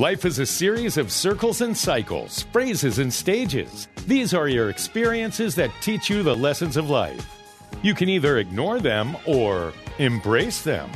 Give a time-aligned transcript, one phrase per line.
[0.00, 3.86] Life is a series of circles and cycles, phrases and stages.
[4.06, 7.36] These are your experiences that teach you the lessons of life.
[7.82, 10.90] You can either ignore them or embrace them.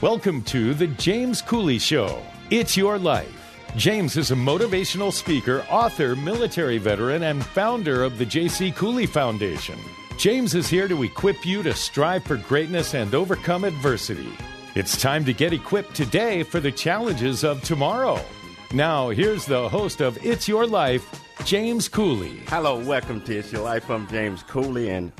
[0.00, 2.22] Welcome to The James Cooley Show.
[2.52, 3.58] It's your life.
[3.76, 8.70] James is a motivational speaker, author, military veteran, and founder of the J.C.
[8.70, 9.76] Cooley Foundation.
[10.18, 14.30] James is here to equip you to strive for greatness and overcome adversity.
[14.76, 18.20] It's time to get equipped today for the challenges of tomorrow.
[18.74, 22.42] Now, here's the host of It's Your Life, James Cooley.
[22.48, 23.88] Hello, welcome to It's Your Life.
[23.88, 25.12] I'm James Cooley, and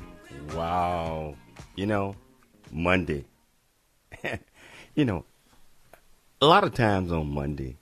[0.53, 1.37] wow,
[1.75, 2.15] you know,
[2.71, 3.25] Monday.
[4.95, 5.25] you know,
[6.43, 7.79] a lot of times on Monday,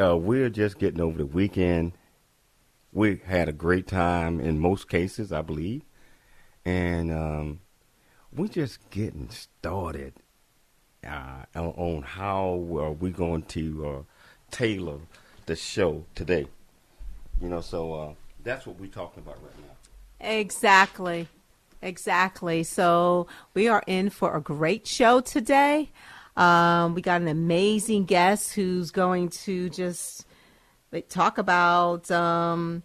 [0.00, 1.94] uh, we're just getting over the weekend.
[2.92, 5.82] We had a great time in most cases, I believe,
[6.64, 7.60] and um,
[8.32, 10.12] we're just getting started
[11.04, 14.02] uh, on, how are we going to uh,
[14.50, 14.98] tailor
[15.46, 16.46] the show today.
[17.40, 20.28] You know, so uh, that's what we're talking about right now.
[20.28, 21.28] Exactly.
[21.82, 22.62] Exactly.
[22.62, 25.90] So we are in for a great show today.
[26.36, 30.26] Um, we got an amazing guest who's going to just
[30.92, 32.82] like, talk about um,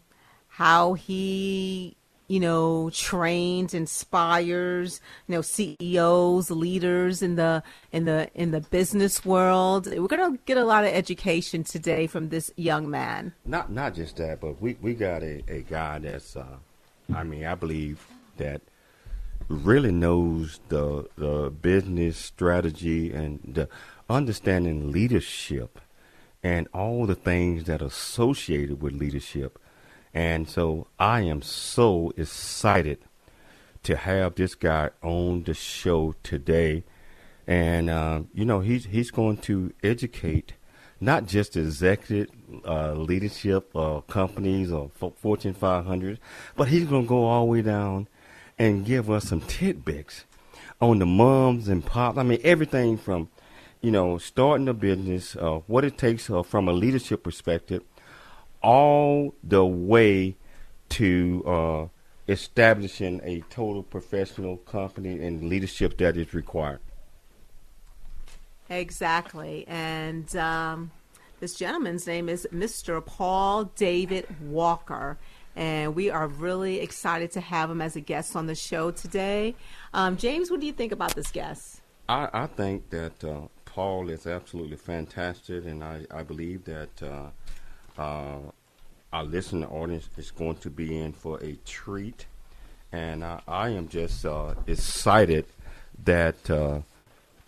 [0.48, 1.98] how he
[2.32, 9.26] you know, trains, inspires, you know, CEOs, leaders in the in the in the business
[9.26, 9.86] world.
[9.88, 13.34] We're gonna get a lot of education today from this young man.
[13.44, 16.56] Not not just that, but we we got a, a guy that's uh,
[17.14, 18.08] I mean, I believe
[18.38, 18.62] that
[19.50, 23.68] really knows the the business strategy and the
[24.10, 25.82] understanding leadership
[26.42, 29.60] and all the things that are associated with leadership
[30.14, 33.00] and so I am so excited
[33.84, 36.84] to have this guy on the show today.
[37.48, 40.54] And, uh, you know, he's, he's going to educate
[41.00, 42.30] not just executive
[42.66, 46.20] uh, leadership uh, companies or Fortune 500,
[46.56, 48.08] but he's going to go all the way down
[48.60, 50.26] and give us some tidbits
[50.80, 52.18] on the moms and pops.
[52.18, 53.30] I mean, everything from,
[53.82, 57.82] you know, starting a business, uh, what it takes uh, from a leadership perspective,
[58.62, 60.36] all the way
[60.90, 61.88] to uh,
[62.32, 66.80] establishing a total professional company and leadership that is required.
[68.70, 69.66] Exactly.
[69.68, 70.92] And um,
[71.40, 73.06] this gentleman's name is Mr.
[73.06, 75.18] Paul David Walker.
[75.56, 79.56] And we are really excited to have him as a guest on the show today.
[79.94, 81.82] Um, James, what do you think about this guest?
[82.08, 87.32] I, I think that uh, Paul is absolutely fantastic, and I, I believe that uh,
[87.98, 88.38] uh,
[89.14, 92.26] our listening audience is going to be in for a treat.
[92.92, 95.46] And uh, I am just uh, excited
[96.04, 96.82] that uh,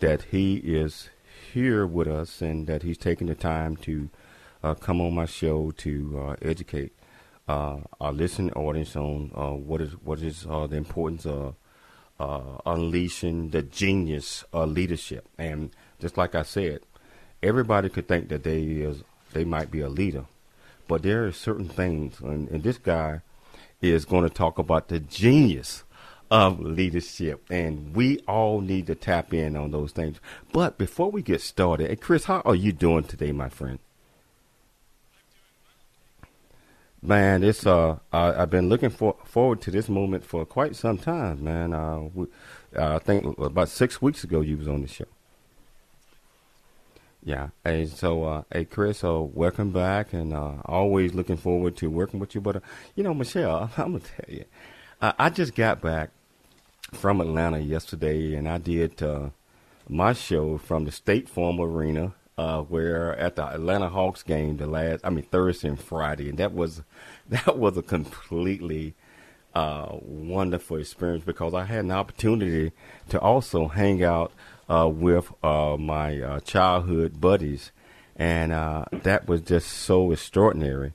[0.00, 1.10] that he is
[1.52, 4.08] here with us and that he's taking the time to
[4.62, 6.92] uh, come on my show to uh, educate
[7.48, 9.30] uh, our listening audience on
[9.66, 11.54] what is what is the importance of
[12.64, 15.26] unleashing the genius of leadership.
[15.38, 16.80] And just like I said,
[17.42, 19.02] everybody could think that they is
[19.34, 20.24] they might be a leader,
[20.86, 23.22] but there are certain things, and, and this guy
[23.80, 25.84] is going to talk about the genius
[26.30, 30.18] of leadership, and we all need to tap in on those things.
[30.52, 33.78] But before we get started, hey Chris, how are you doing today, my friend?
[37.02, 40.96] Man, it's uh, I, have been looking for, forward to this moment for quite some
[40.96, 41.74] time, man.
[41.74, 42.26] Uh, we,
[42.74, 45.04] uh, I think about six weeks ago you was on the show.
[47.26, 47.48] Yeah.
[47.64, 52.20] Hey, so, uh, hey, Chris, uh, welcome back, and uh, always looking forward to working
[52.20, 52.42] with you.
[52.42, 52.60] But, uh,
[52.94, 54.44] you know, Michelle, I'm, going to tell you,
[55.00, 56.10] I just got back
[56.92, 59.30] from Atlanta yesterday, and I did uh,
[59.88, 64.66] my show from the State Farm Arena, uh, where at the Atlanta Hawks game, the
[64.66, 66.82] last, I mean, Thursday and Friday, and that was,
[67.30, 68.96] that was a completely
[69.54, 72.72] wonderful experience because I had an opportunity
[73.08, 74.30] to also hang out
[74.68, 77.72] uh, with uh, my uh, childhood buddies,
[78.16, 80.94] and uh, that was just so extraordinary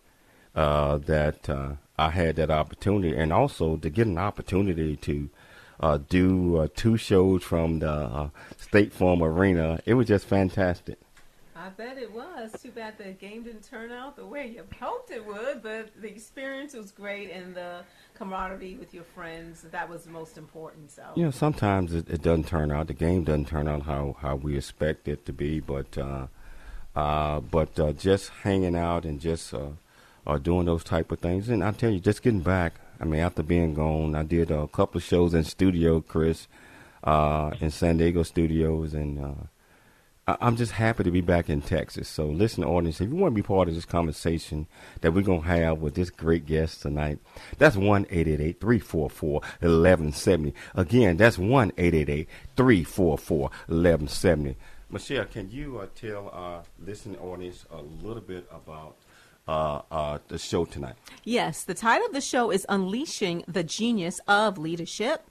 [0.55, 5.29] uh, that uh, I had that opportunity, and also to get an opportunity to
[6.09, 9.79] do two shows from the State Farm Arena.
[9.85, 10.99] It was just fantastic.
[11.59, 12.53] I bet it was.
[12.61, 16.07] Too bad the game didn't turn out the way you hoped it would, but the
[16.07, 17.81] experience was great and the
[18.13, 20.89] camaraderie with your friends, that was the most important.
[20.89, 22.87] So you know, sometimes it, it doesn't turn out.
[22.87, 26.27] The game doesn't turn out how, how we expect it to be, but uh,
[26.95, 29.69] uh, but uh, just hanging out and just uh,
[30.25, 31.49] uh, doing those type of things.
[31.49, 32.75] And I tell you, just getting back.
[33.01, 36.47] I mean, after being gone, I did a couple of shows in studio, Chris,
[37.03, 39.33] uh, in San Diego studios, and uh,
[40.41, 42.07] I'm just happy to be back in Texas.
[42.07, 44.67] So, listen, audience, if you want to be part of this conversation
[45.01, 47.19] that we're going to have with this great guest tonight,
[47.57, 50.53] that's 1 344 1170.
[50.75, 54.55] Again, that's 1 344 1170.
[54.91, 58.95] Michelle, can you uh, tell our listening audience a little bit about
[59.47, 60.95] uh, uh, the show tonight?
[61.23, 65.28] Yes, the title of the show is Unleashing the Genius of Leadership.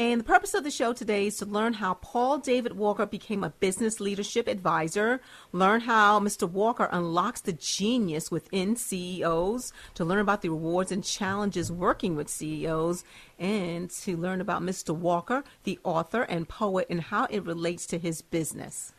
[0.00, 3.44] And the purpose of the show today is to learn how Paul David Walker became
[3.44, 5.20] a business leadership advisor,
[5.52, 6.48] learn how Mr.
[6.48, 12.30] Walker unlocks the genius within CEOs, to learn about the rewards and challenges working with
[12.30, 13.04] CEOs,
[13.38, 14.96] and to learn about Mr.
[14.96, 18.94] Walker, the author and poet, and how it relates to his business.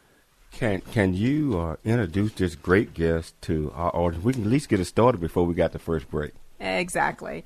[0.51, 4.23] Can can you uh, introduce this great guest to our audience?
[4.23, 6.33] We can at least get it started before we got the first break.
[6.59, 7.43] Exactly.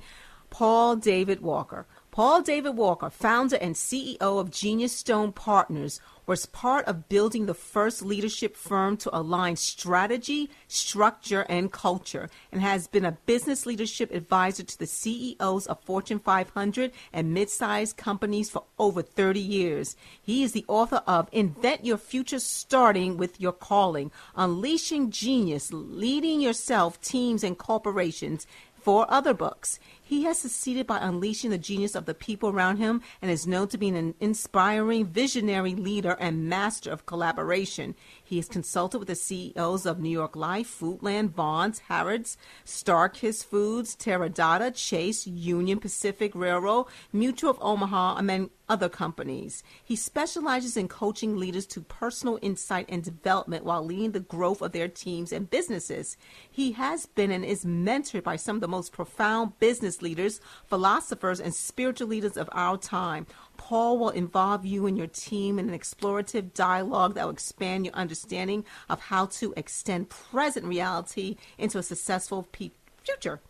[0.50, 1.86] Paul David Walker.
[2.16, 7.52] Paul David Walker, founder and CEO of Genius Stone Partners, was part of building the
[7.52, 14.10] first leadership firm to align strategy, structure, and culture, and has been a business leadership
[14.14, 19.94] advisor to the CEOs of Fortune 500 and mid-sized companies for over 30 years.
[20.22, 26.40] He is the author of Invent Your Future Starting with Your Calling, Unleashing Genius, Leading
[26.40, 28.46] Yourself, Teams, and Corporations,
[28.86, 29.80] four other books.
[30.08, 33.66] He has succeeded by unleashing the genius of the people around him and is known
[33.68, 37.96] to be an inspiring, visionary leader and master of collaboration.
[38.22, 43.96] He has consulted with the CEOs of New York Life, Foodland, Vons, Harrods, Starkist Foods,
[43.96, 49.62] Teradata, Chase, Union Pacific Railroad, Mutual of Omaha, among other companies.
[49.84, 54.72] He specializes in coaching leaders to personal insight and development while leading the growth of
[54.72, 56.16] their teams and businesses.
[56.50, 61.40] He has been and is mentored by some of the most profound business leaders, philosophers,
[61.40, 63.26] and spiritual leaders of our time.
[63.56, 67.94] Paul will involve you and your team in an explorative dialogue that will expand your
[67.94, 72.70] understanding of how to extend present reality into a successful pe-
[73.02, 73.40] future.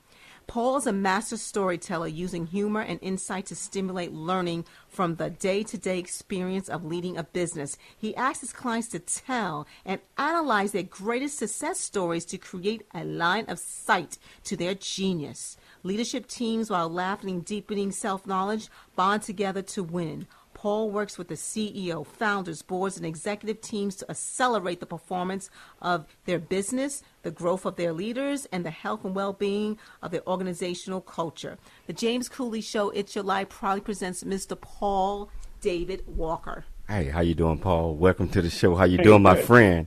[0.46, 5.64] Paul is a master storyteller using humor and insight to stimulate learning from the day
[5.64, 7.76] to day experience of leading a business.
[7.98, 13.04] He asks his clients to tell and analyze their greatest success stories to create a
[13.04, 15.56] line of sight to their genius.
[15.86, 20.26] Leadership teams, while laughing, deepening self knowledge, bond together to win.
[20.52, 25.48] Paul works with the CEO, founders, boards, and executive teams to accelerate the performance
[25.80, 30.10] of their business, the growth of their leaders, and the health and well being of
[30.10, 31.56] their organizational culture.
[31.86, 34.60] The James Cooley Show, It's Your Life, proudly presents Mr.
[34.60, 35.30] Paul
[35.60, 36.64] David Walker.
[36.88, 37.94] Hey, how you doing, Paul?
[37.94, 38.74] Welcome to the show.
[38.74, 39.86] How you doing, my friend?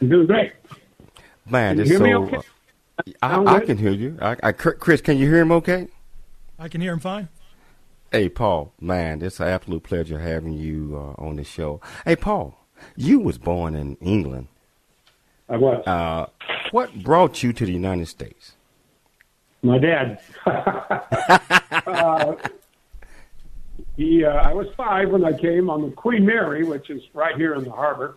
[0.00, 0.52] I'm doing great.
[1.46, 2.20] Man, Can it's you hear so.
[2.20, 2.46] me okay?
[3.22, 4.18] I, I can hear you.
[4.20, 5.88] I, I, Chris, can you hear him okay?
[6.58, 7.28] I can hear him fine.
[8.10, 11.80] Hey, Paul, man, it's an absolute pleasure having you uh, on the show.
[12.04, 12.58] Hey, Paul,
[12.96, 14.48] you was born in England.
[15.48, 15.86] I was.
[15.86, 16.26] Uh,
[16.70, 18.52] what brought you to the United States?
[19.62, 20.20] My dad.
[20.46, 22.34] uh,
[23.96, 27.36] he, uh, I was five when I came on the Queen Mary, which is right
[27.36, 28.16] here in the harbor.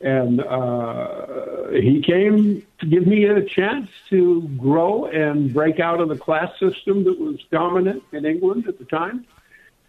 [0.00, 6.08] And uh, he came to give me a chance to grow and break out of
[6.08, 9.26] the class system that was dominant in England at the time.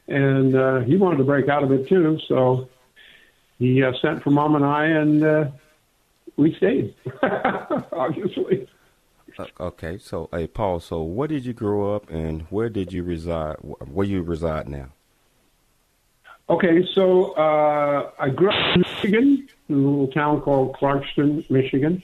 [0.10, 2.20] And uh, he wanted to break out of it too.
[2.28, 2.68] So
[3.58, 5.46] he uh, sent for mom and I, and uh,
[6.36, 6.94] we stayed,
[7.94, 8.68] obviously.
[9.40, 13.04] Uh, okay, so hey, Paul, so where did you grow up and where did you
[13.04, 13.56] reside?
[13.58, 14.90] Wh- Where you reside now?
[16.52, 22.04] Okay, so uh, I grew up in Michigan, in a little town called Clarkston, Michigan.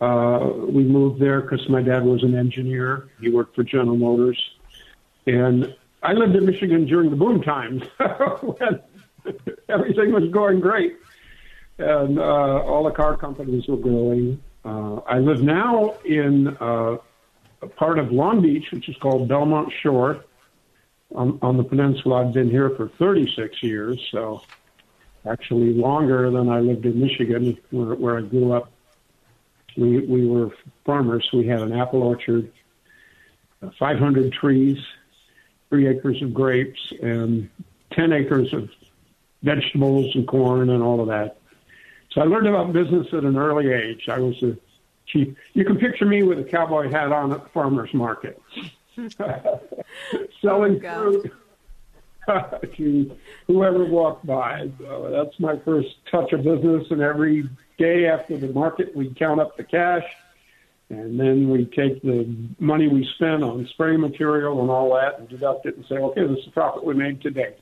[0.00, 3.10] Uh, we moved there because my dad was an engineer.
[3.20, 4.42] He worked for General Motors.
[5.26, 7.82] And I lived in Michigan during the boom times
[8.40, 8.80] when
[9.68, 10.96] everything was going great
[11.76, 14.42] and uh, all the car companies were growing.
[14.64, 16.96] Uh, I live now in uh,
[17.60, 20.24] a part of Long Beach, which is called Belmont Shore
[21.14, 22.26] on, on the peninsula.
[22.26, 24.42] I've been here for 36 years, so
[25.26, 28.70] actually longer than I lived in Michigan, where, where I grew up.
[29.76, 30.50] We we were
[30.84, 31.28] farmers.
[31.32, 32.50] We had an apple orchard,
[33.62, 34.78] uh, 500 trees,
[35.68, 37.48] three acres of grapes, and
[37.92, 38.70] 10 acres of
[39.42, 41.38] vegetables and corn and all of that.
[42.10, 44.08] So I learned about business at an early age.
[44.08, 44.56] I was a
[45.06, 45.36] chief.
[45.52, 48.40] You can picture me with a cowboy hat on at the farmer's market,
[50.42, 51.32] selling Oh, fruit
[52.76, 54.70] to whoever walked by.
[54.78, 56.86] So that's my first touch of business.
[56.90, 60.04] And every day after the market, we count up the cash.
[60.90, 65.28] And then we take the money we spent on spray material and all that and
[65.28, 67.54] deduct it and say, okay, this is the profit we made today.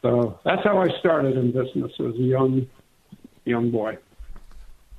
[0.00, 2.66] So that's how I started in business as a young
[3.44, 3.98] young boy.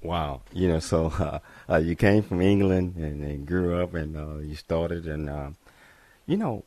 [0.04, 1.40] Wow, you know, so uh,
[1.72, 5.52] uh, you came from England and, and grew up, and uh, you started, and uh,
[6.26, 6.66] you know,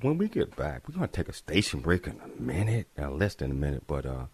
[0.00, 3.34] when we get back, we're gonna take a station break in a minute, uh, less
[3.34, 4.26] than a minute, but uh,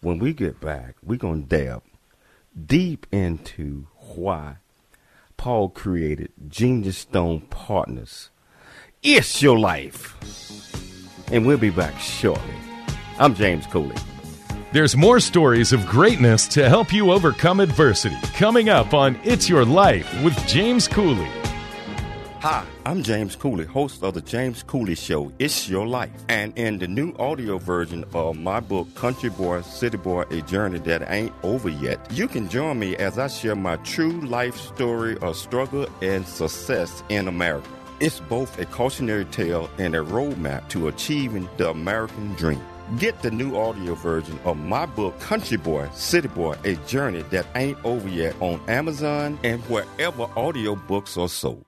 [0.00, 1.82] when we get back, we're gonna delve
[2.66, 4.58] deep into why
[5.36, 8.30] Paul created Genius Stone Partners.
[9.02, 10.14] It's your life,
[11.32, 12.54] and we'll be back shortly.
[13.18, 13.96] I'm James Cooley.
[14.70, 19.64] There's more stories of greatness to help you overcome adversity coming up on It's Your
[19.64, 21.26] Life with James Cooley.
[22.40, 26.12] Hi, I'm James Cooley, host of the James Cooley Show, It's Your Life.
[26.28, 30.80] And in the new audio version of my book, Country Boy, City Boy, A Journey
[30.80, 35.16] That Ain't Over Yet, you can join me as I share my true life story
[35.22, 37.66] of struggle and success in America.
[38.00, 42.60] It's both a cautionary tale and a roadmap to achieving the American dream.
[42.96, 47.46] Get the new audio version of my book, Country Boy, City Boy, A Journey That
[47.54, 51.67] Ain't Over Yet on Amazon and wherever audiobooks are sold.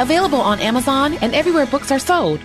[0.00, 2.40] available on Amazon and everywhere books are sold.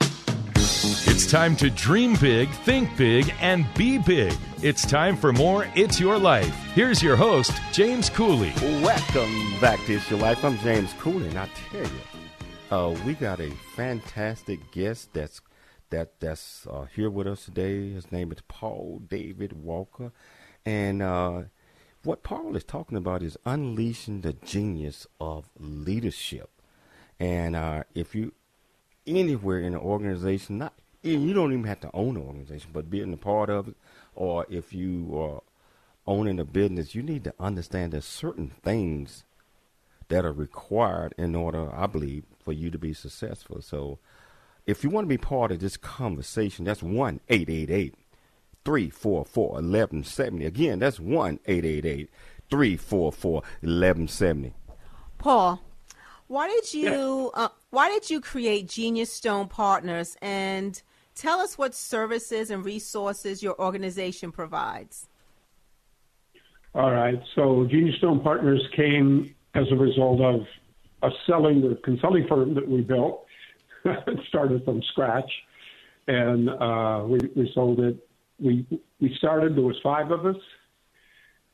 [0.00, 4.34] It's time to dream big, think big, and be big.
[4.62, 6.54] It's time for more It's Your Life.
[6.74, 8.52] Here's your host, James Cooley.
[8.82, 10.44] Welcome back to It's Your Life.
[10.44, 12.00] I'm James Cooley, and I tell you,
[12.70, 15.40] uh, we got a fantastic guest that's
[15.90, 17.92] that that's uh, here with us today.
[17.92, 20.12] His name is Paul David Walker,
[20.64, 21.42] and uh,
[22.04, 26.50] what Paul is talking about is unleashing the genius of leadership.
[27.18, 28.32] And uh, if you
[29.06, 33.12] anywhere in an organization, not you don't even have to own an organization, but being
[33.12, 33.74] a part of it,
[34.14, 35.42] or if you are
[36.06, 39.24] owning a business, you need to understand there's certain things
[40.08, 43.62] that are required in order, I believe, for you to be successful.
[43.62, 43.98] So,
[44.66, 47.94] if you want to be part of this conversation, that's one eight eight eight
[48.68, 50.44] 344 1170.
[50.44, 52.10] Again, that's 1 888
[52.50, 54.52] 344 1170.
[55.16, 55.62] Paul,
[56.26, 60.82] why did you uh, why did you create Genius Stone Partners and
[61.14, 65.08] tell us what services and resources your organization provides?
[66.74, 67.18] All right.
[67.36, 70.42] So Genius Stone Partners came as a result of
[71.02, 73.24] a selling the consulting firm that we built.
[73.86, 75.30] it started from scratch,
[76.06, 78.04] and uh, we, we sold it
[78.38, 78.66] we
[79.00, 79.56] we started.
[79.56, 80.36] There was five of us,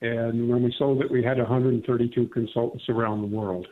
[0.00, 3.66] and when we sold it, we had 132 consultants around the world,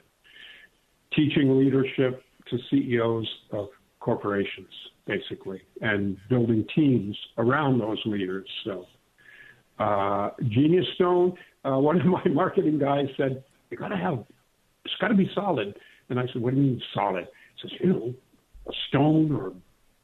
[1.15, 3.69] teaching leadership to CEOs of
[4.01, 4.73] corporations,
[5.07, 8.49] basically, and building teams around those leaders.
[8.65, 8.87] So,
[9.79, 11.35] uh, Genius Stone.
[11.65, 14.25] Uh, one of my marketing guys said, "You got to have,
[14.85, 15.77] it's got to be solid."
[16.09, 17.27] And I said, "What do you mean solid?"
[17.57, 18.15] He says, "You know,
[18.67, 19.53] a stone or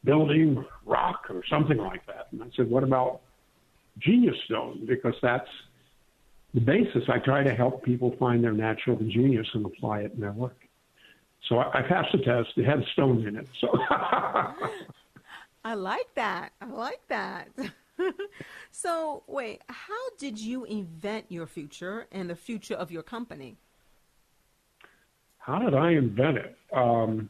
[0.03, 2.27] building, rock, or something like that.
[2.31, 3.21] And I said, what about
[3.99, 4.85] genius stone?
[4.87, 5.49] Because that's
[6.53, 7.03] the basis.
[7.09, 10.57] I try to help people find their natural genius and apply it in their work.
[11.47, 12.49] So I, I passed the test.
[12.55, 13.47] It had stone in it.
[13.59, 13.69] So
[15.63, 16.49] I like that.
[16.61, 17.49] I like that.
[18.71, 23.57] so wait, how did you invent your future and the future of your company?
[25.37, 26.57] How did I invent it?
[26.73, 27.29] Um,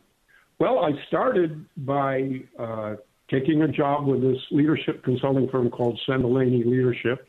[0.59, 2.95] well, I started by uh,
[3.29, 7.27] taking a job with this leadership consulting firm called Senn-Delaney Leadership.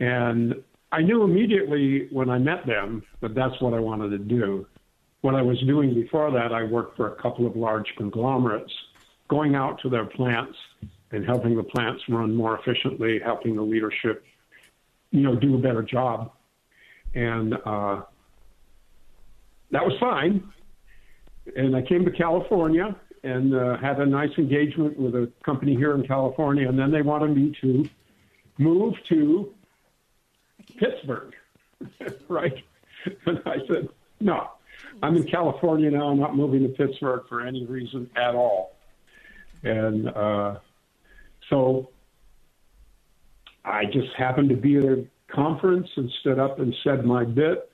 [0.00, 0.54] And
[0.90, 4.66] I knew immediately when I met them that that's what I wanted to do.
[5.20, 8.72] What I was doing before that, I worked for a couple of large conglomerates,
[9.28, 10.56] going out to their plants
[11.12, 14.24] and helping the plants run more efficiently, helping the leadership,
[15.12, 16.32] you know, do a better job.
[17.14, 18.02] And uh,
[19.70, 20.42] that was fine.
[21.56, 25.94] And I came to California and uh, had a nice engagement with a company here
[25.94, 26.68] in California.
[26.68, 27.88] And then they wanted me to
[28.58, 29.52] move to
[30.78, 31.34] Pittsburgh,
[32.28, 32.62] right?
[33.26, 33.88] And I said,
[34.20, 34.50] no,
[35.02, 36.08] I'm in California now.
[36.08, 38.76] I'm not moving to Pittsburgh for any reason at all.
[39.62, 40.58] And uh,
[41.48, 41.90] so
[43.64, 47.70] I just happened to be at a conference and stood up and said my bit.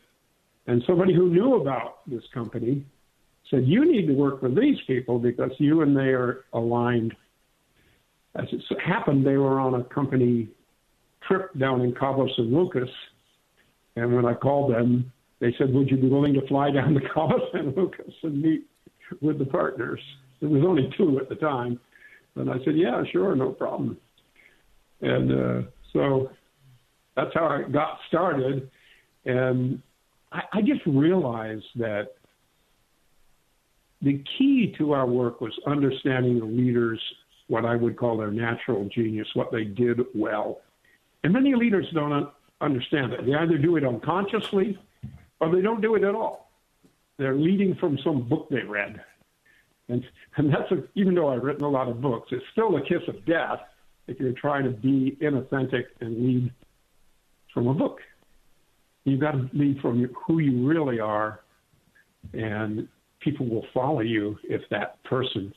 [0.66, 2.84] And somebody who knew about this company
[3.50, 7.14] said, You need to work with these people because you and they are aligned.
[8.36, 10.48] As it happened, they were on a company
[11.26, 12.88] trip down in Cabo San Lucas.
[13.96, 17.00] And when I called them, they said, Would you be willing to fly down to
[17.12, 18.66] Cabo San Lucas and meet
[19.20, 20.00] with the partners?
[20.40, 21.78] There was only two at the time.
[22.36, 23.98] And I said, Yeah, sure, no problem.
[25.02, 26.30] And uh, so
[27.16, 28.70] that's how I got started.
[29.24, 29.82] And
[30.32, 32.12] I, I just realized that
[34.02, 37.00] the key to our work was understanding the leaders,
[37.48, 40.60] what I would call their natural genius, what they did well.
[41.22, 42.30] And many leaders don't
[42.60, 43.26] understand it.
[43.26, 44.78] They either do it unconsciously
[45.40, 46.50] or they don't do it at all.
[47.18, 49.02] They're leading from some book they read.
[49.88, 50.04] And,
[50.36, 53.02] and that's a, even though I've written a lot of books, it's still a kiss
[53.08, 53.60] of death
[54.06, 56.52] if you're trying to be inauthentic and lead
[57.52, 57.98] from a book.
[59.04, 61.40] You've got to lead from who you really are,
[62.32, 62.86] and
[63.20, 65.52] people will follow you if that person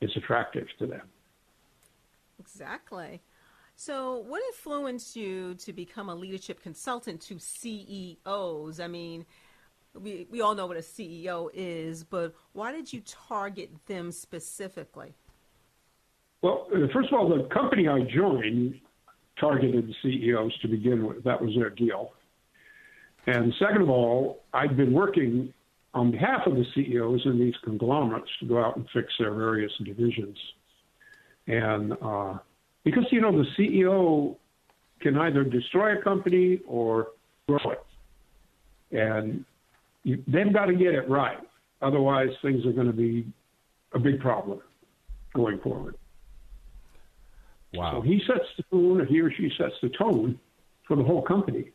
[0.00, 1.02] is attractive to them.
[2.38, 3.22] Exactly.
[3.76, 8.80] So, what influenced you to become a leadership consultant to CEOs?
[8.80, 9.26] I mean,
[9.94, 15.14] we, we all know what a CEO is, but why did you target them specifically?
[16.42, 18.80] Well, uh, first of all, the company I joined
[19.38, 21.24] targeted CEOs to begin with.
[21.24, 22.12] That was their deal.
[23.26, 25.52] And second of all, I'd been working
[25.96, 29.72] on behalf of the CEOs in these conglomerates to go out and fix their various
[29.82, 30.36] divisions.
[31.46, 32.34] And uh,
[32.84, 34.36] because, you know, the CEO
[35.00, 37.08] can either destroy a company or
[37.48, 37.86] grow it.
[38.94, 39.46] And
[40.04, 41.38] you, they've got to get it right.
[41.80, 43.26] Otherwise, things are going to be
[43.94, 44.60] a big problem
[45.34, 45.96] going forward.
[47.72, 47.92] Wow.
[47.92, 50.38] So he sets the tone, or he or she sets the tone
[50.86, 51.70] for the whole company.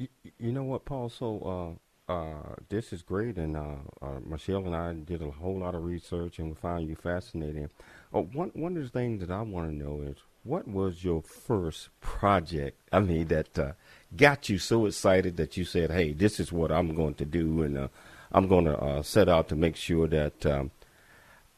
[0.00, 0.08] You,
[0.38, 1.10] you know what, Paul?
[1.10, 5.58] So uh, uh, this is great, and uh, uh, Michelle and I did a whole
[5.58, 7.68] lot of research, and we found you fascinating.
[8.14, 11.22] Uh, one one of the things that I want to know is what was your
[11.22, 12.80] first project?
[12.92, 13.72] I mean, that uh,
[14.16, 17.62] got you so excited that you said, "Hey, this is what I'm going to do,"
[17.62, 17.90] and
[18.32, 20.70] I'm going to set out to make sure that um,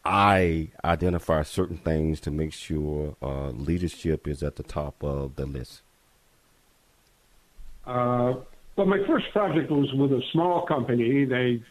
[0.05, 3.17] I identify certain things to make sure
[3.55, 5.83] leadership is at the top of the list?
[7.87, 8.35] Uh,
[8.77, 11.25] well, my first project was with a small company.
[11.25, 11.63] They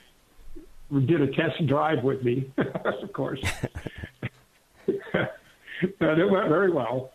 [0.91, 3.41] did a test drive with me, of course.
[4.87, 7.11] and it went very well.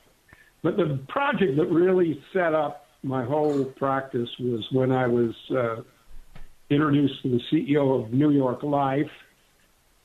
[0.63, 5.83] But the project that really set up my whole practice was when I was uh,
[6.71, 9.11] introduced to the CEO of New York Life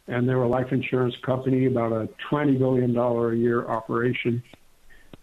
[0.08, 4.44] and they're a life insurance company, about a $20 billion a year operation.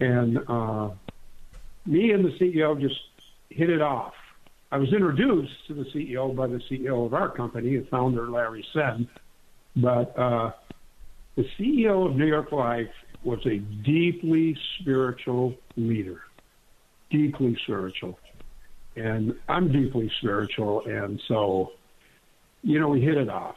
[0.01, 0.91] And uh,
[1.85, 2.99] me and the CEO just
[3.51, 4.15] hit it off.
[4.71, 8.65] I was introduced to the CEO by the CEO of our company, the founder, Larry
[8.73, 9.09] Senn.
[9.77, 10.53] But uh,
[11.37, 12.91] the CEO of New York Life
[13.25, 16.21] was a deeply spiritual leader,
[17.11, 18.19] deeply spiritual.
[18.97, 20.83] And I'm deeply spiritual.
[20.87, 21.73] And so,
[22.63, 23.55] you know, we hit it off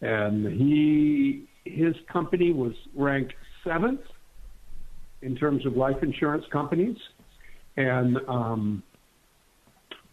[0.00, 4.00] and he his company was ranked seventh
[5.22, 6.96] in terms of life insurance companies,
[7.76, 8.82] and um,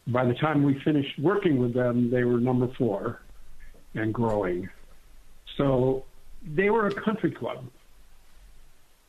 [0.08, 3.22] by the time we finished working with them, they were number four
[3.96, 4.70] and growing.
[5.58, 6.06] So
[6.44, 7.66] they were a country club,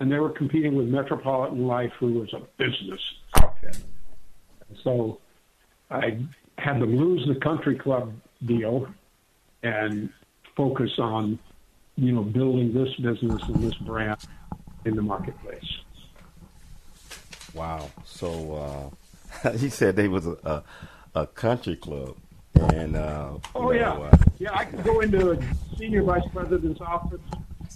[0.01, 3.01] and they were competing with Metropolitan Life, who was a business
[3.37, 3.79] outfit.
[4.83, 5.21] So
[5.91, 6.19] I
[6.59, 8.89] had them lose the country club deal
[9.63, 10.11] and
[10.57, 11.39] focus on,
[11.97, 14.19] you know, building this business and this brand
[14.85, 15.81] in the marketplace.
[17.55, 17.91] Wow.
[18.05, 18.97] So uh,
[19.57, 22.17] he said they was a, a, a country club.
[22.73, 24.57] And uh, oh know, yeah, uh, yeah.
[24.57, 25.39] I could go into a
[25.77, 27.21] senior vice president's office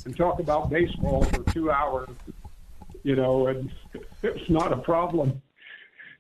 [0.06, 2.08] and talk about baseball for two hours,
[3.02, 3.70] you know, and
[4.22, 5.42] it's not a problem.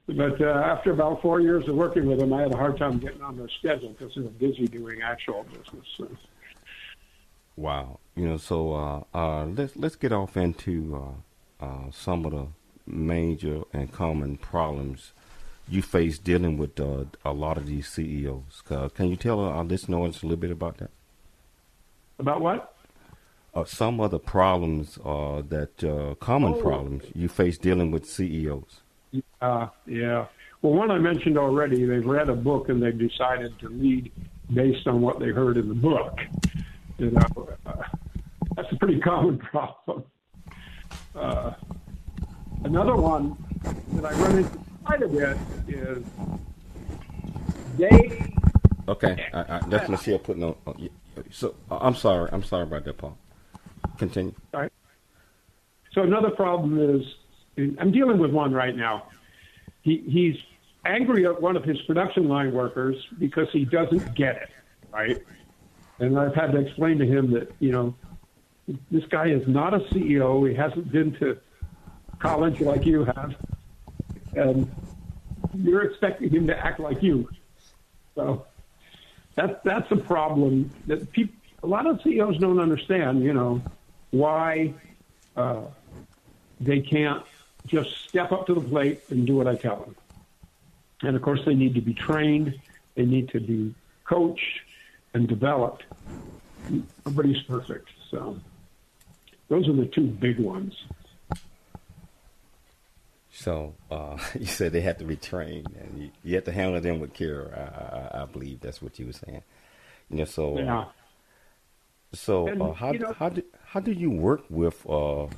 [0.06, 2.98] But uh, after about four years of working with them, I had a hard time
[2.98, 5.86] getting on their schedule because they were busy doing actual business.
[5.96, 6.08] So.
[7.56, 11.14] Wow, you know, so uh, uh, let's let's get off into
[11.60, 12.46] uh, uh, some of the
[12.86, 15.12] major and common problems
[15.68, 18.62] you face dealing with uh, a lot of these CEOs.
[18.94, 20.90] can you tell our listeners a little bit about that?
[22.18, 22.74] About what?
[23.52, 26.60] Uh, some of the problems uh, that uh, common oh.
[26.60, 28.80] problems you face dealing with CEOs.
[29.40, 30.26] Uh, yeah.
[30.62, 31.84] Well, one I mentioned already.
[31.84, 34.12] They've read a book and they've decided to lead
[34.52, 36.18] based on what they heard in the book.
[36.98, 37.72] You know, uh,
[38.54, 40.04] that's a pretty common problem.
[41.14, 41.52] Uh,
[42.64, 43.36] another one
[43.94, 44.58] that I run into
[44.90, 45.36] quite a bit
[45.68, 46.04] is
[47.78, 48.34] they.
[48.88, 50.56] Okay, I, I definitely see putting on.
[51.30, 52.28] So uh, I'm sorry.
[52.32, 53.16] I'm sorry about that, Paul.
[53.98, 54.34] Continue.
[54.52, 54.72] All right.
[55.92, 57.06] So another problem is
[57.78, 59.04] I'm dealing with one right now.
[59.82, 60.36] He, he's
[60.84, 64.48] angry at one of his production line workers because he doesn't get it,
[64.92, 65.22] right?
[65.98, 67.94] And I've had to explain to him that, you know,
[68.90, 70.48] this guy is not a CEO.
[70.48, 71.38] He hasn't been to
[72.18, 73.34] college like you have.
[74.34, 74.70] And
[75.54, 77.28] you're expecting him to act like you.
[78.14, 78.46] So
[79.34, 83.62] that's, that's a problem that people, a lot of CEOs don't understand, you know,
[84.10, 84.74] why
[85.36, 85.62] uh,
[86.60, 87.24] they can't
[87.66, 89.96] just step up to the plate and do what I tell them.
[91.02, 92.58] And of course, they need to be trained,
[92.94, 94.60] they need to be coached
[95.14, 95.84] and developed.
[97.06, 97.88] Nobody's perfect.
[98.10, 98.38] So
[99.48, 100.74] those are the two big ones.
[103.40, 106.78] So uh, you said they have to be trained, and you, you have to handle
[106.80, 107.48] them with care.
[107.56, 109.42] I, I, I, believe that's what you were saying.
[110.10, 110.84] You know, so yeah.
[112.12, 115.28] So and, uh, how you know, how do how do you work with uh, uh,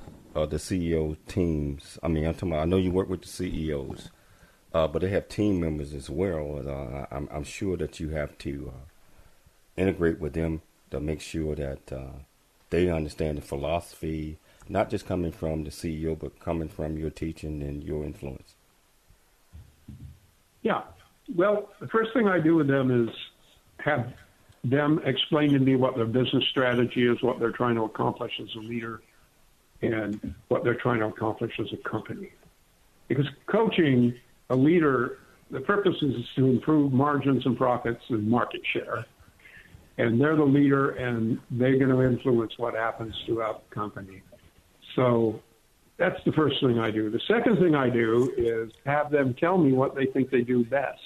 [0.46, 1.96] the CEO teams?
[2.02, 4.10] I mean, I'm talking about, I know you work with the CEOs,
[4.74, 6.62] uh, but they have team members as well.
[6.66, 8.80] Uh, I'm, I'm, sure that you have to uh,
[9.76, 12.18] integrate with them to make sure that uh,
[12.70, 14.38] they understand the philosophy,
[14.68, 18.54] not just coming from the CEO, but coming from your teaching and your influence.
[20.62, 20.82] Yeah.
[21.34, 23.14] Well, the first thing I do with them is
[23.78, 24.12] have
[24.64, 28.48] them explain to me what their business strategy is, what they're trying to accomplish as
[28.56, 29.02] a leader,
[29.82, 32.30] and what they're trying to accomplish as a company.
[33.08, 34.14] Because coaching
[34.50, 35.18] a leader,
[35.50, 39.04] the purpose is to improve margins and profits and market share.
[39.98, 44.22] And they're the leader and they're going to influence what happens throughout the company.
[44.94, 45.40] So
[45.96, 47.10] that's the first thing I do.
[47.10, 50.64] The second thing I do is have them tell me what they think they do
[50.64, 51.00] best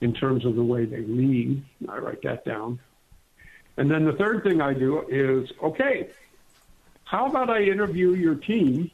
[0.00, 1.64] in terms of the way they lead.
[1.88, 2.78] I write that down.
[3.76, 6.10] And then the third thing I do is okay,
[7.04, 8.90] how about I interview your team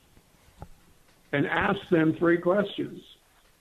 [1.33, 3.01] and ask them three questions?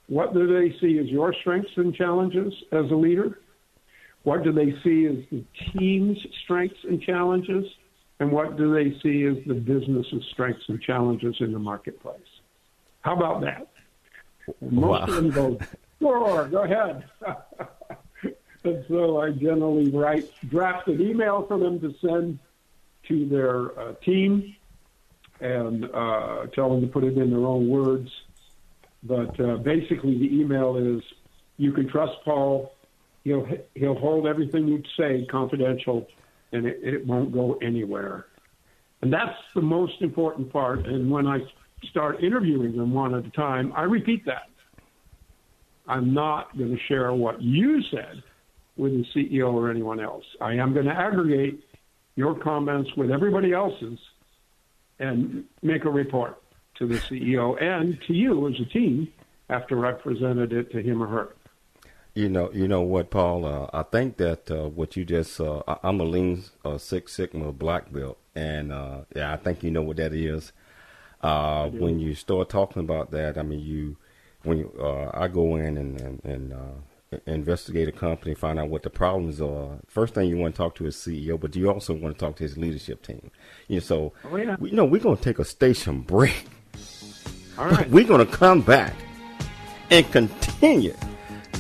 [0.08, 3.40] What do they see as your strengths and challenges as a leader?
[4.24, 7.66] What do they see as the team's strengths and challenges?
[8.22, 12.20] And what do they see as the business's strengths and challenges in the marketplace?
[13.02, 13.68] How about that?
[14.62, 15.04] Most wow.
[15.06, 15.58] of them go,
[16.00, 17.04] sure, go ahead.
[18.64, 22.38] and so I generally write, draft an email for them to send
[23.08, 24.56] to their uh, team
[25.40, 28.12] and uh, tell them to put it in their own words.
[29.02, 31.02] But uh, basically, the email is
[31.58, 32.76] you can trust Paul.
[33.24, 36.08] He'll he'll hold everything you say confidential,
[36.52, 38.26] and it, it won't go anywhere.
[39.02, 40.86] And that's the most important part.
[40.86, 41.40] And when I
[41.90, 44.50] start interviewing them one at a time, I repeat that.
[45.88, 48.24] I'm not going to share what you said
[48.78, 50.24] with the CEO or anyone else.
[50.40, 51.64] I am going to aggregate
[52.16, 54.00] your comments with everybody else's
[55.00, 56.42] and make a report
[56.76, 59.12] to the CEO and to you as a team
[59.50, 61.36] after I've presented it to him or her.
[62.14, 63.46] You know, you know what, Paul?
[63.46, 67.54] Uh, I think that uh, what you just uh, I'm a Lean uh, Six Sigma
[67.54, 70.52] black belt, and uh, yeah, I think you know what that is.
[71.22, 73.96] Uh, when you start talking about that, I mean, you
[74.44, 76.54] when you, uh, I go in and and, and
[77.28, 79.78] investigate a company, find out what the problems are.
[79.88, 82.36] First thing you want to talk to is CEO, but you also want to talk
[82.38, 83.32] to his leadership team.
[83.70, 84.58] You know, so oh, yeah.
[84.60, 86.46] we, you know we're going to take a station break.
[87.58, 88.96] All right, we're going to come back
[89.90, 90.96] and continue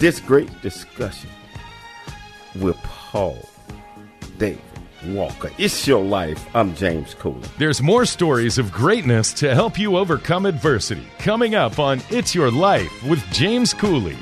[0.02, 1.30] this great discussion
[2.60, 3.38] with Paul
[4.40, 4.60] David
[5.10, 5.52] Walker.
[5.60, 6.44] It's your life.
[6.56, 7.48] I'm James Cooley.
[7.60, 12.50] There's more stories of greatness to help you overcome adversity coming up on It's Your
[12.50, 14.18] Life with James Cooley.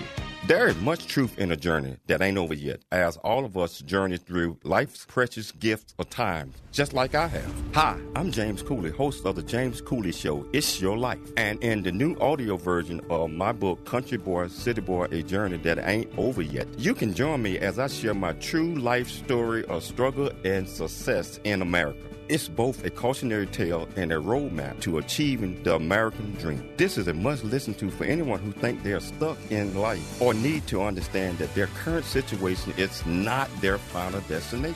[0.50, 3.82] There is much truth in a journey that ain't over yet, as all of us
[3.82, 7.54] journey through life's precious gifts of time, just like I have.
[7.76, 11.20] Hi, I'm James Cooley, host of The James Cooley Show, It's Your Life.
[11.38, 15.58] And in the new audio version of my book, Country Boy, City Boy, A Journey
[15.58, 19.64] That Ain't Over Yet, you can join me as I share my true life story
[19.66, 22.09] of struggle and success in America.
[22.30, 26.64] It's both a cautionary tale and a roadmap to achieving the American dream.
[26.78, 30.36] This is a must listen to for anyone who thinks they're stuck in life or
[30.36, 34.76] need to understand that their current situation is not their final destination.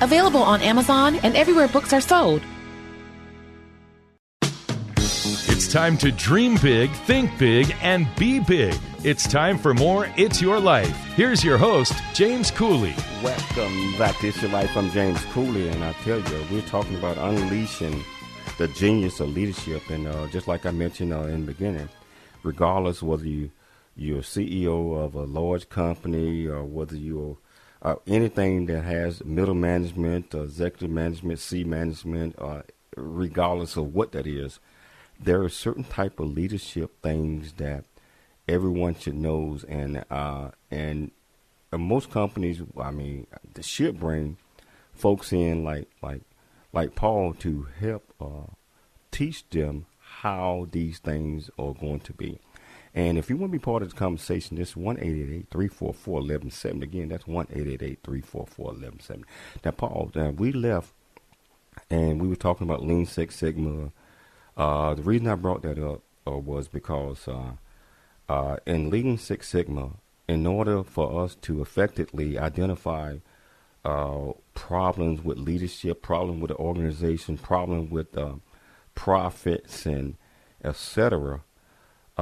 [0.00, 2.42] available on Amazon and everywhere books are sold.
[5.64, 8.74] It's time to dream big, think big, and be big.
[9.04, 10.96] It's time for more It's Your Life.
[11.14, 12.94] Here's your host, James Cooley.
[13.22, 14.76] Welcome back to It's Your Life.
[14.76, 18.02] I'm James Cooley, and I tell you, we're talking about unleashing
[18.58, 19.88] the genius of leadership.
[19.88, 21.88] And uh, just like I mentioned uh, in the beginning,
[22.42, 23.50] regardless whether you
[23.94, 27.36] you're CEO of a large company or whether you're
[27.82, 32.62] uh, anything that has middle management, uh, executive management, C management, uh,
[32.96, 34.60] regardless of what that is,
[35.18, 37.84] there are certain type of leadership things that
[38.48, 41.10] everyone should knows, and uh, and
[41.72, 44.36] most companies, I mean, they should bring
[44.92, 46.22] folks in like like
[46.72, 48.52] like Paul to help uh,
[49.10, 52.38] teach them how these things are going to be.
[52.94, 56.84] And if you want to be part of the conversation, this is 1 344 1170.
[56.84, 59.24] Again, that's 1 344 1170.
[59.64, 60.92] Now, Paul, uh, we left
[61.90, 63.92] and we were talking about Lean Six Sigma.
[64.56, 67.52] Uh, the reason I brought that up uh, was because uh,
[68.28, 69.92] uh, in Lean Six Sigma,
[70.28, 73.16] in order for us to effectively identify
[73.84, 78.16] uh, problems with leadership, problem with the organization, problem with
[78.94, 80.16] profits, and
[80.62, 81.40] etc.,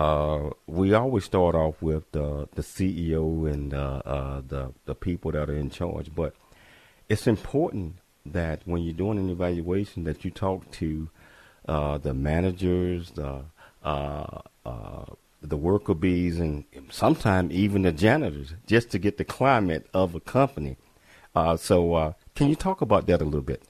[0.01, 5.31] uh, we always start off with the the CEO and uh, uh, the the people
[5.33, 6.15] that are in charge.
[6.15, 6.35] But
[7.11, 11.11] it's important that when you're doing an evaluation, that you talk to
[11.69, 13.45] uh, the managers, the
[15.43, 20.21] the worker bees, and sometimes even the janitors, just to get the climate of a
[20.21, 20.79] company.
[21.59, 23.63] so, can you talk about that a little bit?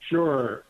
[0.00, 0.64] Sure.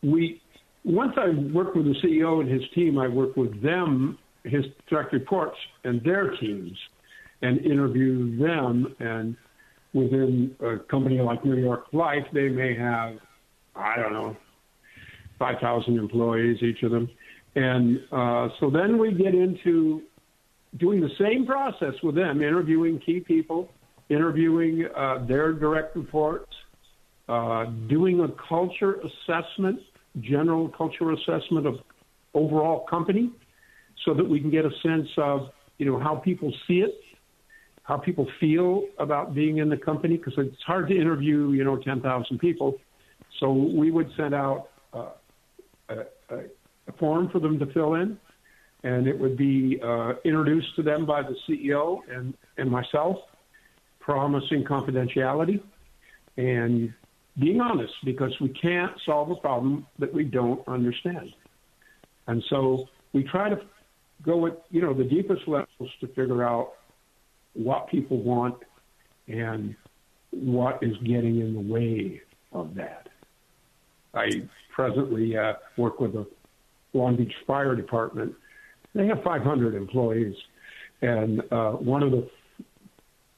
[0.00, 0.40] we
[0.84, 5.12] once I worked with the CEO and his team, I worked with them, his direct
[5.12, 6.76] reports, and their teams,
[7.42, 8.94] and interview them.
[8.98, 9.36] And
[9.92, 13.16] within a company like New York Life, they may have,
[13.74, 14.36] I don't know,
[15.38, 17.10] 5,000 employees, each of them.
[17.56, 20.02] And uh, so then we get into
[20.78, 23.68] doing the same process with them, interviewing key people,
[24.08, 26.52] interviewing uh, their direct reports,
[27.28, 29.80] uh, doing a culture assessment
[30.20, 31.76] general cultural assessment of
[32.34, 33.30] overall company
[34.04, 37.00] so that we can get a sense of, you know, how people see it,
[37.82, 41.76] how people feel about being in the company, because it's hard to interview, you know,
[41.76, 42.78] 10,000 people.
[43.38, 45.10] So we would send out uh,
[45.88, 48.18] a, a, form for them to fill in,
[48.82, 53.18] and it would be uh, introduced to them by the CEO and, and myself,
[54.00, 55.62] promising confidentiality.
[56.36, 56.92] And
[57.38, 61.32] being honest because we can't solve a problem that we don't understand.
[62.26, 63.60] And so we try to
[64.22, 66.72] go at you know the deepest levels to figure out
[67.54, 68.56] what people want
[69.28, 69.74] and
[70.30, 72.20] what is getting in the way
[72.52, 73.08] of that.
[74.14, 74.28] I
[74.74, 76.26] presently uh, work with the
[76.92, 78.34] Long Beach Fire Department.
[78.94, 80.34] They have 500 employees,
[81.02, 82.28] and uh, one of the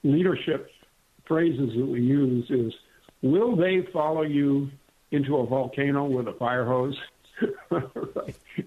[0.02, 0.70] leadership
[1.26, 2.72] phrases that we use is,
[3.22, 4.70] "Will they follow you
[5.10, 6.98] into a volcano with a fire hose?"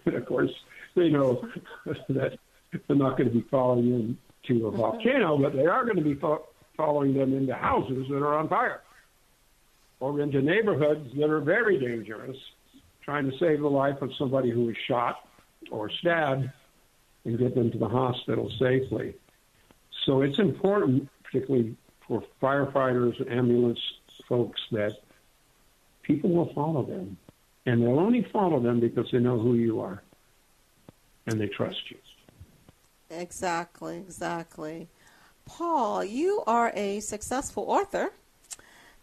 [0.05, 0.51] And of course,
[0.95, 1.47] they know
[1.85, 2.37] that
[2.87, 6.03] they're not going to be following you into a volcano, but they are going to
[6.03, 8.81] be fo- following them into houses that are on fire
[9.99, 12.37] or into neighborhoods that are very dangerous,
[13.03, 15.27] trying to save the life of somebody who was shot
[15.71, 16.49] or stabbed
[17.23, 19.15] and get them to the hospital safely.
[20.05, 21.75] So it's important, particularly
[22.07, 23.79] for firefighters ambulance
[24.28, 24.93] folks, that
[26.04, 27.17] people will follow them.
[27.65, 30.01] And they'll only follow them because they know who you are
[31.25, 31.97] and they trust you.
[33.10, 34.88] Exactly, exactly.
[35.45, 38.12] Paul, you are a successful author.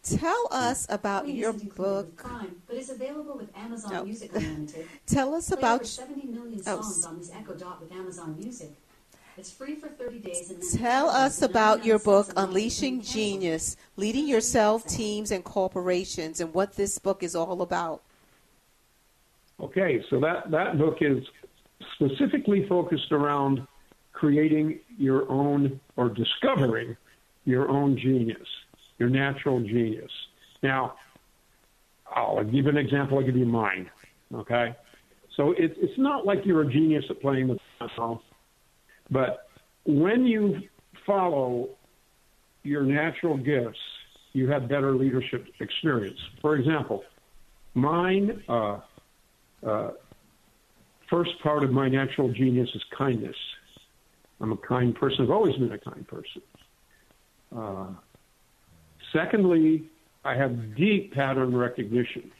[0.03, 2.17] Tell us about Please your book.
[2.17, 4.05] Prime, but is available with Amazon No.
[4.05, 4.89] Music Unlimited.
[5.07, 7.93] Tell us Play about over 70 million Oh, songs s- on this Echo Dot with
[7.93, 8.71] Amazon Music.
[9.37, 10.51] It's free for 30 days.
[10.51, 13.41] And then Tell us about your book, cents a month Unleashing is free cancel.
[13.41, 18.03] Genius Leading Yourself, Teams, and Corporations, and what this book is all about.
[19.61, 21.25] Okay, so that, that book is
[21.95, 23.67] specifically focused around
[24.13, 26.97] creating your own or discovering
[27.45, 28.47] your own genius,
[28.99, 30.11] your natural genius.
[30.63, 30.95] Now,
[32.15, 33.19] I'll give you an example.
[33.19, 33.91] I'll give you mine.
[34.35, 34.75] Okay,
[35.37, 38.23] so it, it's not like you're a genius at playing the piano,
[39.11, 39.49] but
[39.85, 40.61] when you
[41.07, 41.71] follow
[42.63, 43.79] your natural gifts,
[44.33, 46.19] you have better leadership experience.
[46.41, 47.03] For example,
[47.75, 48.43] mine.
[48.49, 48.81] Uh,
[49.67, 49.91] uh,
[51.09, 53.37] first part of my natural genius is kindness.
[54.41, 55.25] I'm a kind person.
[55.25, 56.43] I've always been a kind person.
[57.55, 57.87] Uh,
[59.13, 59.85] secondly,
[60.25, 62.33] I have deep pattern recognition.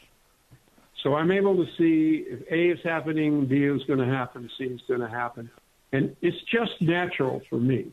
[1.03, 4.65] So I'm able to see if A is happening, B is going to happen, C
[4.65, 5.49] is going to happen.
[5.93, 7.91] And it's just natural for me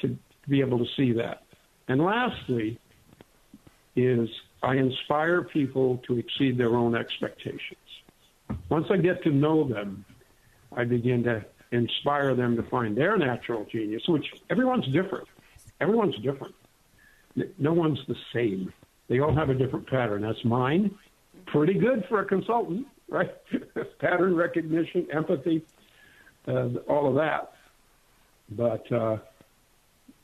[0.00, 0.16] to
[0.48, 1.42] be able to see that.
[1.86, 2.80] And lastly,
[3.94, 4.28] is
[4.62, 7.78] I inspire people to exceed their own expectations.
[8.70, 10.04] Once I get to know them,
[10.74, 15.28] I begin to inspire them to find their natural genius, which everyone's different.
[15.80, 16.54] Everyone's different.
[17.58, 18.72] No one's the same.
[19.08, 20.22] They all have a different pattern.
[20.22, 20.96] That's mine.
[21.46, 23.34] Pretty good for a consultant, right?
[23.98, 25.64] pattern recognition, empathy,
[26.48, 27.52] uh, all of that.
[28.50, 29.18] But uh,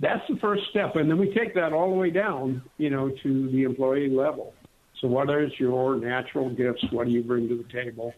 [0.00, 3.10] that's the first step, and then we take that all the way down, you know,
[3.22, 4.54] to the employee level.
[5.00, 6.84] So, what is your natural gifts?
[6.90, 8.14] What do you bring to the table?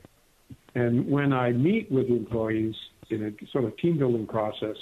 [0.74, 2.74] And when I meet with employees
[3.10, 4.76] in a sort of team building process,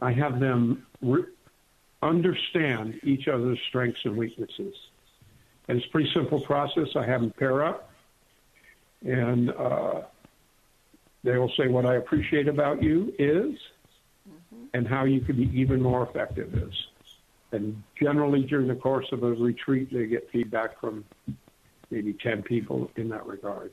[0.00, 1.24] I have them re-
[2.02, 4.74] understand each other's strengths and weaknesses.
[5.66, 6.88] And it's a pretty simple process.
[6.94, 7.90] I have them pair up,
[9.02, 10.02] and uh,
[11.24, 13.58] they will say, What I appreciate about you is,
[14.28, 14.66] mm-hmm.
[14.74, 16.74] and how you could be even more effective is.
[17.50, 21.04] And generally, during the course of a retreat, they get feedback from
[21.90, 23.72] maybe 10 people in that regard.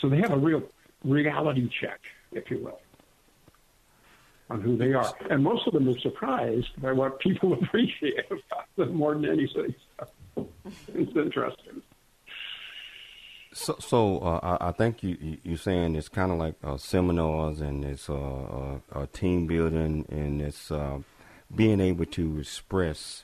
[0.00, 0.62] So they have a real
[1.04, 2.00] reality check,
[2.32, 2.80] if you will,
[4.50, 5.14] on who they are.
[5.30, 9.74] And most of them are surprised by what people appreciate about them more than anything.
[10.36, 11.80] it's interesting.
[13.56, 16.76] So, so uh, I, I think you, you you're saying it's kind of like uh,
[16.76, 20.98] seminars and it's uh, uh, team building and it's uh,
[21.54, 23.22] being able to express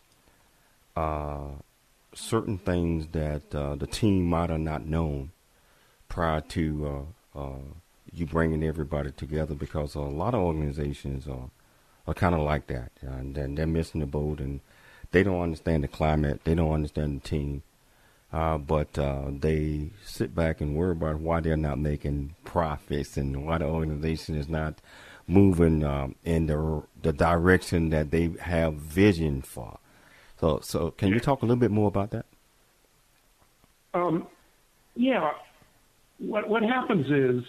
[0.96, 1.48] uh,
[2.14, 5.32] certain things that the team might have not known
[6.08, 7.08] prior to
[8.12, 11.50] you bringing everybody together because a lot of organizations are
[12.06, 12.92] are kind of like that.
[13.00, 14.60] And they're missing the boat and
[15.10, 17.64] they don't understand the climate they don't understand the team
[18.32, 23.44] uh, but uh, they sit back and worry about why they're not making profits and
[23.44, 24.80] why the organization is not
[25.26, 29.78] moving um, in the the direction that they have vision for.
[30.38, 32.26] So, so can you talk a little bit more about that?
[33.94, 34.26] Um,
[34.94, 35.32] yeah.
[36.18, 37.44] What what happens is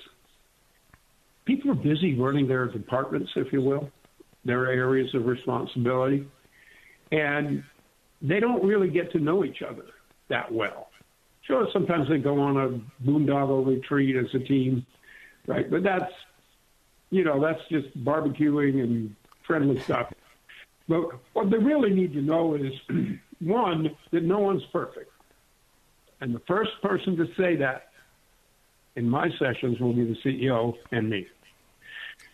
[1.45, 3.91] people are busy running their departments, if you will,
[4.45, 6.27] their areas of responsibility,
[7.11, 7.63] and
[8.21, 9.85] they don't really get to know each other
[10.31, 10.89] that well.
[11.43, 14.85] Sure, sometimes they go on a boondoggle retreat as a team,
[15.47, 15.69] right?
[15.69, 16.11] But that's
[17.09, 19.15] you know that's just barbecuing and
[19.45, 20.11] friendly stuff.
[20.87, 22.73] But what they really need to know is
[23.39, 25.11] one that no one's perfect.
[26.19, 27.91] And the first person to say that
[28.95, 31.27] in my sessions will be the CEO and me.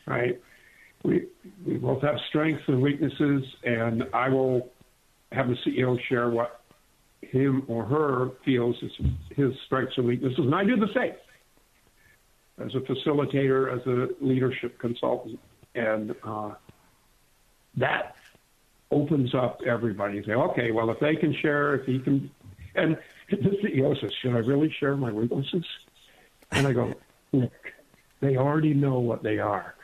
[0.06, 0.42] Right?
[1.04, 1.28] We
[1.66, 4.70] we both have strengths and weaknesses, and I will
[5.32, 6.62] have the CEO share what
[7.22, 8.92] him or her feels is
[9.36, 11.14] his strengths and weaknesses, and I do the same
[12.60, 15.40] as a facilitator, as a leadership consultant,
[15.76, 16.52] and uh,
[17.76, 18.16] that
[18.92, 20.24] opens up everybody.
[20.24, 22.32] Say, okay, well, if they can share, if he can,
[22.76, 22.98] and
[23.30, 25.66] the CEO says, should I really share my weaknesses?
[26.52, 26.94] And I go,
[27.34, 27.52] look,
[28.22, 29.76] they already know what they are.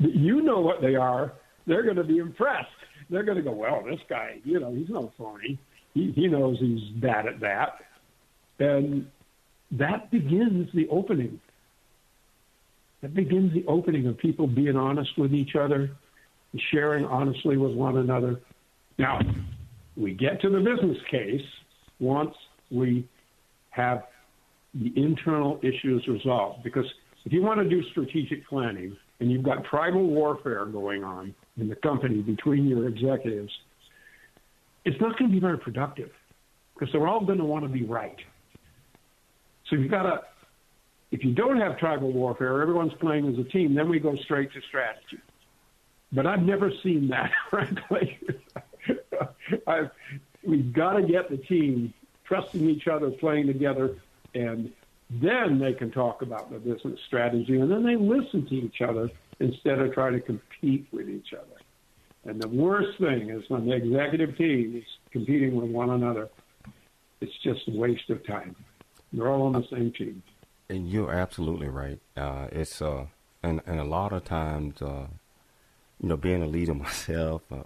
[0.00, 1.32] You know what they are.
[1.66, 2.68] They're going to be impressed.
[3.08, 5.58] They're going to go, well, this guy, you know, he's no phony.
[5.98, 7.78] He, he knows he's bad at that.
[8.60, 9.08] And
[9.72, 11.40] that begins the opening.
[13.02, 15.90] That begins the opening of people being honest with each other,
[16.70, 18.40] sharing honestly with one another.
[18.98, 19.18] Now,
[19.96, 21.42] we get to the business case
[21.98, 22.34] once
[22.70, 23.08] we
[23.70, 24.04] have
[24.74, 26.62] the internal issues resolved.
[26.62, 26.86] Because
[27.24, 31.68] if you want to do strategic planning and you've got tribal warfare going on in
[31.68, 33.50] the company between your executives,
[34.84, 36.10] it's not going to be very productive
[36.74, 38.18] because they're all going to want to be right.
[39.68, 40.22] So you've got to,
[41.10, 44.52] if you don't have tribal warfare, everyone's playing as a team, then we go straight
[44.52, 45.18] to strategy.
[46.12, 48.18] But I've never seen that, frankly.
[49.66, 49.90] I've,
[50.42, 51.92] we've got to get the team
[52.24, 53.96] trusting each other, playing together,
[54.34, 54.72] and
[55.10, 59.10] then they can talk about the business strategy, and then they listen to each other
[59.40, 61.60] instead of trying to compete with each other.
[62.28, 66.28] And the worst thing is when the executive team is competing with one another,
[67.20, 68.54] it's just a waste of time.
[69.12, 70.22] They're all on the same team.
[70.68, 71.98] And you're absolutely right.
[72.16, 73.06] Uh, it's uh,
[73.42, 75.06] and and a lot of times, uh,
[76.00, 77.64] you know, being a leader myself, uh,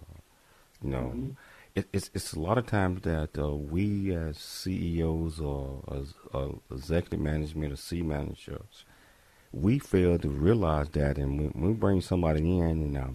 [0.83, 1.31] you know, mm-hmm
[1.75, 6.49] it, it's it's a lot of times that uh, we as CEOs or as uh,
[6.71, 8.85] executive management or C managers,
[9.53, 13.07] we fail to realize that, and when, we bring somebody in, and uh,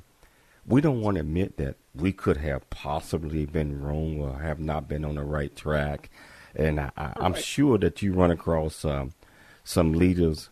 [0.68, 4.88] we don't want to admit that we could have possibly been wrong or have not
[4.88, 6.09] been on the right track.
[6.55, 7.43] And I, am right.
[7.43, 9.13] sure that you run across um,
[9.63, 10.49] some leaders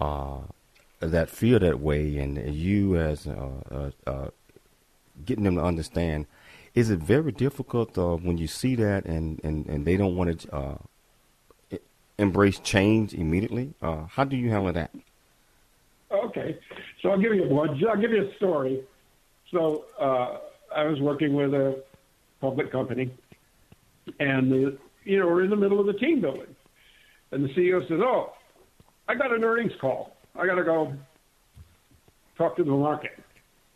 [0.00, 0.38] uh,
[1.00, 4.28] that feel that way, and you as uh, uh,
[5.24, 6.26] getting them to understand
[6.78, 10.40] is it very difficult uh, when you see that and, and, and they don't want
[10.40, 10.76] to uh,
[12.18, 13.74] embrace change immediately?
[13.82, 14.92] Uh, how do you handle that?
[16.12, 16.56] Okay,
[17.02, 17.82] so I'll give you one.
[17.88, 18.82] I'll give you a story.
[19.52, 20.38] So uh,
[20.74, 21.82] I was working with a
[22.40, 23.10] public company,
[24.20, 26.54] and the, you know we're in the middle of the team building,
[27.32, 28.32] and the CEO says, "Oh,
[29.08, 30.16] I got an earnings call.
[30.36, 30.92] I got to go
[32.36, 33.18] talk to the market."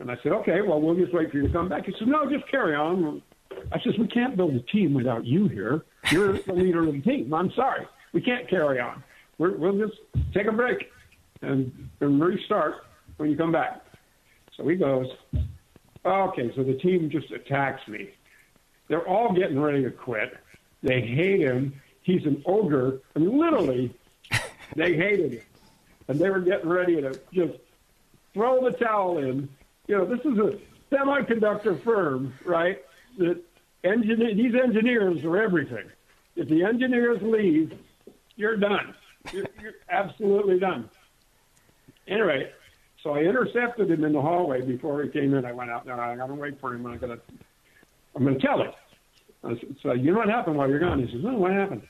[0.03, 1.87] And I said, okay, well, we'll just wait for you to come back.
[1.87, 3.23] He said, no, just carry on.
[3.71, 5.85] I said, we can't build a team without you here.
[6.11, 7.33] You're the leader of the team.
[7.33, 7.87] I'm sorry.
[8.13, 9.05] We can't carry on.
[9.39, 10.01] we will just
[10.35, 10.91] take a break
[11.41, 12.79] and, and restart
[13.17, 13.81] when you come back.
[14.57, 15.07] So he goes,
[16.05, 18.11] okay, so the team just attacks me.
[18.89, 20.37] They're all getting ready to quit.
[20.83, 21.81] They hate him.
[22.03, 23.01] He's an ogre.
[23.15, 23.95] And literally,
[24.77, 25.43] they hated him.
[26.09, 27.55] And they were getting ready to just
[28.35, 29.49] throw the towel in
[29.87, 30.59] you know, this is a
[30.95, 32.83] semiconductor firm, right?
[33.19, 33.43] That
[33.85, 35.91] engineer, these engineers are everything.
[36.37, 37.79] If the engineers leave,
[38.37, 38.95] you're done.
[39.33, 40.89] You're, you're absolutely done.
[42.09, 42.51] Anyway,
[43.03, 45.45] so I intercepted him in the hallway before he came in.
[45.45, 46.01] I went out there.
[46.01, 46.87] I got to wait for him.
[46.87, 47.19] I'm gonna,
[48.15, 48.73] I'm gonna tell him.
[49.45, 51.05] I said, so you know what happened while you're gone?
[51.05, 51.83] He says, No, what happened?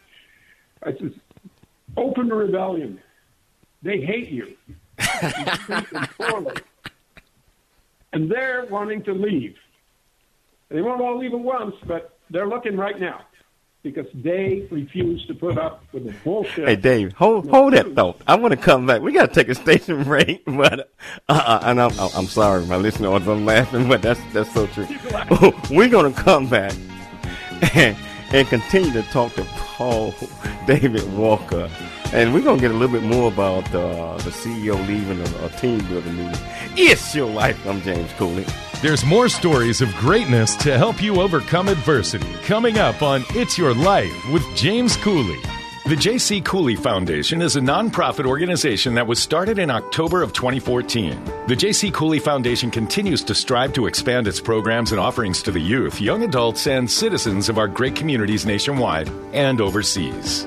[0.84, 1.20] I said,
[1.96, 3.00] open rebellion.
[3.82, 4.56] They hate you.
[4.98, 5.46] you
[8.12, 9.56] and they're wanting to leave.
[10.70, 13.26] They won't all leave at once, but they're looking right now
[13.82, 16.68] because they refuse to put up with the bullshit.
[16.68, 18.20] Hey, Dave, hold hold that thought.
[18.26, 19.02] I want to come back.
[19.02, 20.92] We got to take a station break, but
[21.28, 24.86] uh, and I'm I'm sorry, my listeners, I'm laughing, but that's that's so true.
[25.70, 26.74] We're gonna come back
[27.74, 27.96] and
[28.32, 30.14] and continue to talk to Paul
[30.66, 31.68] David Walker
[32.12, 35.46] and we're going to get a little bit more about uh, the CEO leaving a,
[35.46, 36.40] a team building meeting.
[36.76, 37.66] It's your life.
[37.66, 38.44] I'm James Cooley.
[38.82, 43.74] There's more stories of greatness to help you overcome adversity coming up on It's Your
[43.74, 45.38] Life with James Cooley.
[45.84, 46.40] The J.C.
[46.42, 51.24] Cooley Foundation is a nonprofit organization that was started in October of 2014.
[51.48, 51.90] The J.C.
[51.90, 56.22] Cooley Foundation continues to strive to expand its programs and offerings to the youth, young
[56.22, 60.46] adults, and citizens of our great communities nationwide and overseas.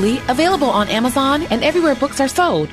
[0.27, 2.69] available on Amazon and everywhere books are sold.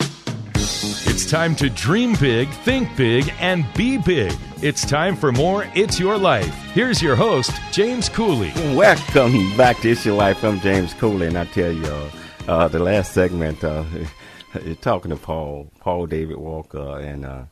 [0.00, 4.32] It's time to dream big, think big, and be big.
[4.62, 6.54] It's time for more It's Your Life.
[6.72, 8.52] Here's your host, James Cooley.
[8.74, 10.42] Welcome back to It's Your Life.
[10.42, 12.10] I'm James Cooley, and I tell you, uh,
[12.46, 13.84] uh, the last segment, uh,
[14.80, 17.42] talking to Paul, Paul David Walker, and, uh,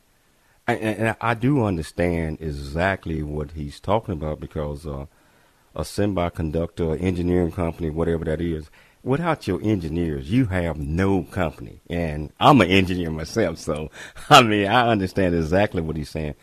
[0.65, 5.05] and, and I do understand exactly what he's talking about because uh,
[5.77, 8.69] a semiconductor engineering company, whatever that is,
[9.03, 11.79] without your engineers, you have no company.
[11.87, 13.91] And I'm an engineer myself, so
[14.29, 16.33] I mean, I understand exactly what he's saying.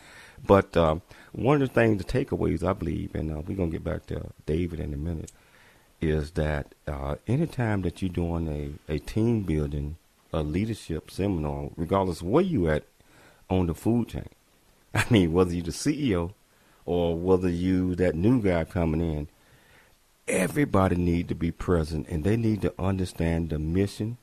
[0.47, 0.97] But uh,
[1.33, 4.05] one of the things, the takeaways, I believe, and uh, we're going to get back
[4.07, 5.33] to David in a minute,
[5.99, 8.47] is that uh, anytime that you're doing
[8.89, 9.97] a, a team building,
[10.31, 12.83] a leadership seminar, regardless where you at
[13.49, 14.29] on the food chain,
[14.93, 16.31] I mean, whether you're the CEO
[16.85, 19.27] or whether you that new guy coming in,
[20.27, 24.17] everybody need to be present and they need to understand the mission,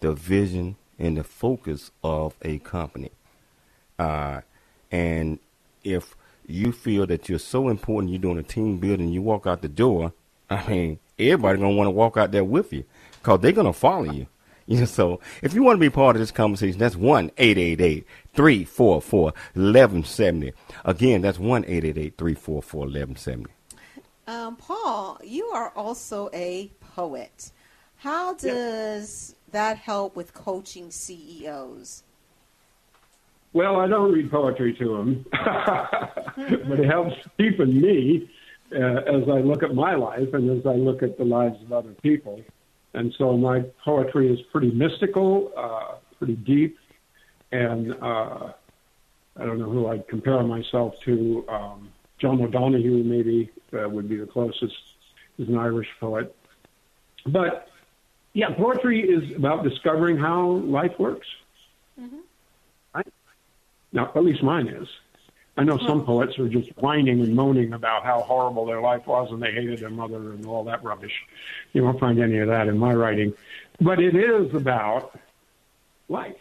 [0.00, 3.10] the vision, and the focus of a company.
[3.98, 4.40] Uh,
[4.90, 5.38] and
[5.84, 9.62] if you feel that you're so important, you're doing a team building, you walk out
[9.62, 10.12] the door,
[10.50, 12.84] I mean, everybody gonna want to walk out there with you
[13.18, 14.26] because they're gonna follow you.
[14.70, 17.56] You know, so if you want to be part of this conversation, that's one eight
[17.56, 20.52] eight eight three four four eleven seventy.
[20.84, 23.50] Again, that's one eight eight eight three four four eleven seventy.
[24.26, 27.50] Um, Paul, you are also a poet.
[27.96, 32.02] How does that help with coaching CEOs?
[33.54, 38.30] Well, I don't read poetry to them, but it helps deepen me
[38.70, 41.72] uh, as I look at my life and as I look at the lives of
[41.72, 42.42] other people.
[42.94, 46.78] And so my poetry is pretty mystical, uh, pretty deep,
[47.52, 48.52] and uh,
[49.36, 51.44] I don't know who I'd compare myself to.
[51.48, 54.74] Um, John O'Donohue maybe uh, would be the closest.
[55.36, 56.34] He's an Irish poet.
[57.26, 57.68] But
[58.32, 61.26] yeah, poetry is about discovering how life works.
[62.00, 62.18] Mm-hmm.
[62.94, 63.12] Right?
[63.92, 64.88] Now, at least mine is.
[65.58, 69.32] I know some poets are just whining and moaning about how horrible their life was
[69.32, 71.12] and they hated their mother and all that rubbish.
[71.72, 73.34] You won't find any of that in my writing.
[73.80, 75.18] But it is about
[76.08, 76.36] life.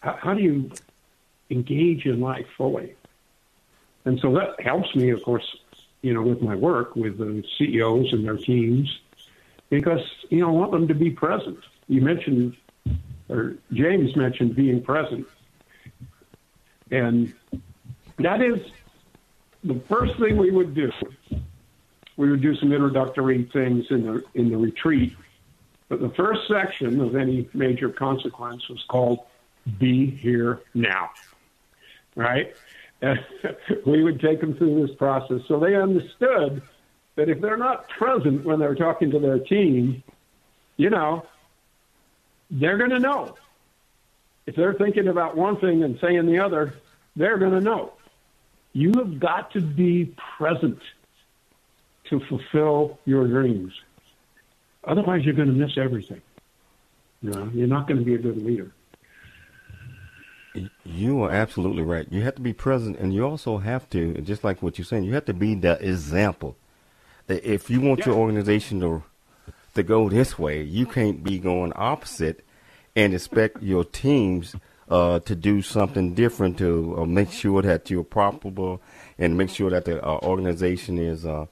[0.00, 0.70] How, how do you
[1.50, 2.94] engage in life fully?
[4.06, 5.58] And so that helps me, of course,
[6.00, 8.98] you know, with my work with the CEOs and their teams,
[9.68, 11.58] because you know I want them to be present.
[11.86, 12.56] You mentioned,
[13.28, 15.26] or James mentioned, being present,
[16.90, 17.34] and
[18.24, 18.58] that is
[19.64, 20.90] the first thing we would do.
[22.16, 25.16] We would do some introductory things in the in the retreat,
[25.88, 29.20] but the first section of any major consequence was called
[29.78, 31.10] "Be Here Now."
[32.14, 32.54] Right?
[33.86, 36.60] we would take them through this process so they understood
[37.16, 40.02] that if they're not present when they're talking to their team,
[40.76, 41.26] you know,
[42.50, 43.36] they're going to know.
[44.46, 46.74] If they're thinking about one thing and saying the other,
[47.16, 47.92] they're going to know.
[48.72, 50.78] You have got to be present
[52.08, 53.72] to fulfill your dreams.
[54.84, 56.22] Otherwise, you're going to miss everything.
[57.22, 58.72] You know, you're not going to be a good leader.
[60.84, 62.06] You are absolutely right.
[62.10, 65.04] You have to be present, and you also have to, just like what you're saying,
[65.04, 66.56] you have to be the example.
[67.28, 68.06] If you want yeah.
[68.06, 69.04] your organization to
[69.74, 72.44] to go this way, you can't be going opposite
[72.96, 74.56] and expect your teams
[74.90, 78.82] uh, to do something different to uh, make sure that you're profitable
[79.18, 81.46] and make sure that the uh, organization is uh,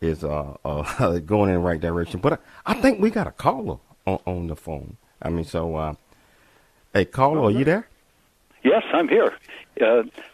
[0.00, 2.20] is uh, uh, going in the right direction.
[2.20, 2.34] But
[2.66, 4.96] I, I think we got a caller on, on the phone.
[5.22, 5.96] I mean, so
[6.92, 7.86] hey, caller, are you there?
[8.64, 9.34] Yes, I'm here.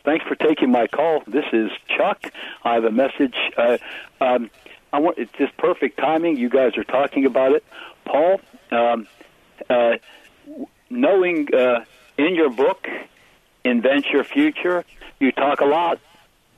[0.05, 1.23] Thanks for taking my call.
[1.27, 2.33] This is Chuck.
[2.65, 3.37] I have a message.
[4.21, 4.51] Um,
[4.93, 6.37] I want it's just perfect timing.
[6.37, 7.65] You guys are talking about it,
[8.05, 8.41] Paul.
[8.71, 9.07] Um,
[10.89, 11.49] knowing
[12.19, 12.87] in your book,
[13.65, 14.85] Invent Your Future,
[15.19, 15.99] you talk a lot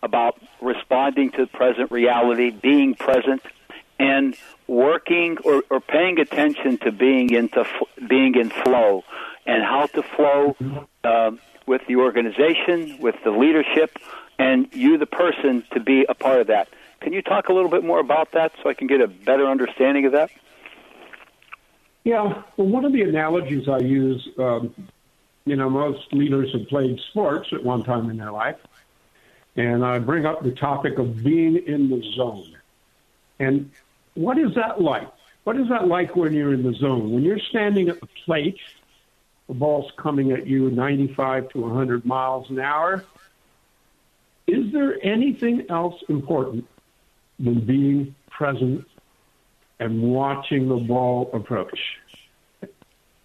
[0.03, 3.43] about responding to present reality, being present,
[3.99, 4.37] and
[4.67, 7.65] working or, or paying attention to being into
[8.09, 9.03] being in flow
[9.47, 10.57] and how to flow
[11.03, 11.33] uh,
[11.67, 13.99] with the organization, with the leadership,
[14.39, 16.69] and you, the person, to be a part of that.
[17.01, 19.47] Can you talk a little bit more about that so I can get a better
[19.47, 20.31] understanding of that?
[22.05, 24.75] Yeah, well, one of the analogies I use, um,
[25.49, 28.59] you know, most leaders have played sports at one time in their life,
[29.57, 32.57] and I bring up the topic of being in the zone.
[33.39, 33.71] And
[34.15, 35.09] what is that like?
[35.45, 37.13] What is that like when you're in the zone?
[37.13, 38.59] When you're standing at the plate,
[39.47, 43.05] the ball's coming at you 95 to 100 miles an hour.
[44.47, 46.67] Is there anything else important
[47.39, 48.87] than being present
[49.81, 51.79] and watching the ball approach?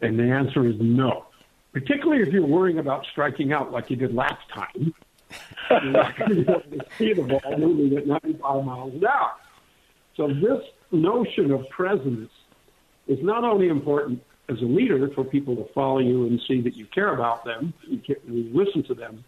[0.02, 1.26] And the answer is no.
[1.74, 4.94] Particularly if you're worrying about striking out like you did last time.
[5.72, 9.06] you're not going to be able to see the ball moving at 95 miles an
[9.06, 9.32] hour.
[10.16, 10.62] So this
[10.92, 12.30] notion of presence
[13.08, 16.76] is not only important as a leader for people to follow you and see that
[16.76, 19.24] you care about them, you, you listen to them,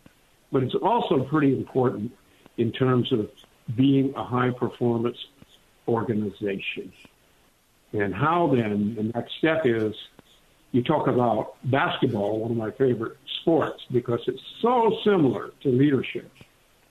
[0.51, 2.11] but it's also pretty important
[2.57, 3.29] in terms of
[3.75, 5.17] being a high performance
[5.87, 6.91] organization.
[7.93, 9.95] And how then, the next step is
[10.75, 16.29] you talk about basketball, one of my favorite sports, because it's so similar to leadership.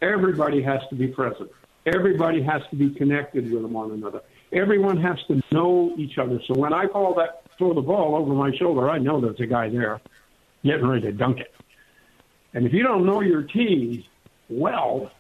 [0.01, 1.51] Everybody has to be present.
[1.85, 4.22] Everybody has to be connected with one another.
[4.55, 6.41] Everyone has to know each other.
[6.47, 9.47] So when I call that throw the ball over my shoulder, I know there's a
[9.47, 10.01] guy there
[10.64, 11.53] getting ready to dunk it.
[12.55, 14.03] And if you don't know your team
[14.49, 15.11] well,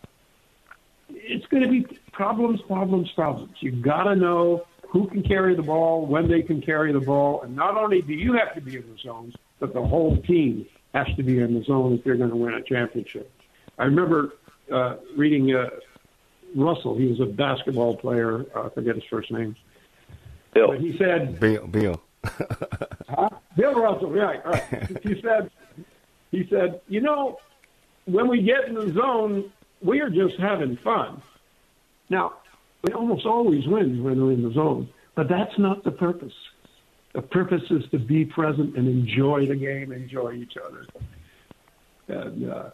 [1.10, 3.56] it's going to be problems, problems, problems.
[3.60, 7.42] You've got to know who can carry the ball, when they can carry the ball,
[7.42, 10.64] and not only do you have to be in the zone, but the whole team
[10.94, 13.28] has to be in the zone if you're going to win a championship.
[13.76, 14.34] I remember
[14.72, 15.70] uh, reading uh,
[16.54, 16.96] Russell.
[16.96, 18.46] He was a basketball player.
[18.54, 19.56] Uh, I forget his first name.
[20.52, 20.68] Bill.
[20.68, 21.66] But he said Bill.
[21.66, 22.00] Bill.
[23.08, 23.30] huh?
[23.56, 24.62] Bill Russell, right, right.
[25.02, 25.50] he said,
[26.30, 27.40] he said, you know,
[28.04, 29.50] when we get in the zone,
[29.82, 31.20] we are just having fun.
[32.08, 32.34] Now,
[32.84, 36.34] we almost always win when we're in the zone, but that's not the purpose.
[37.14, 40.86] The purpose is to be present and enjoy the game, enjoy each other.
[42.08, 42.70] And uh,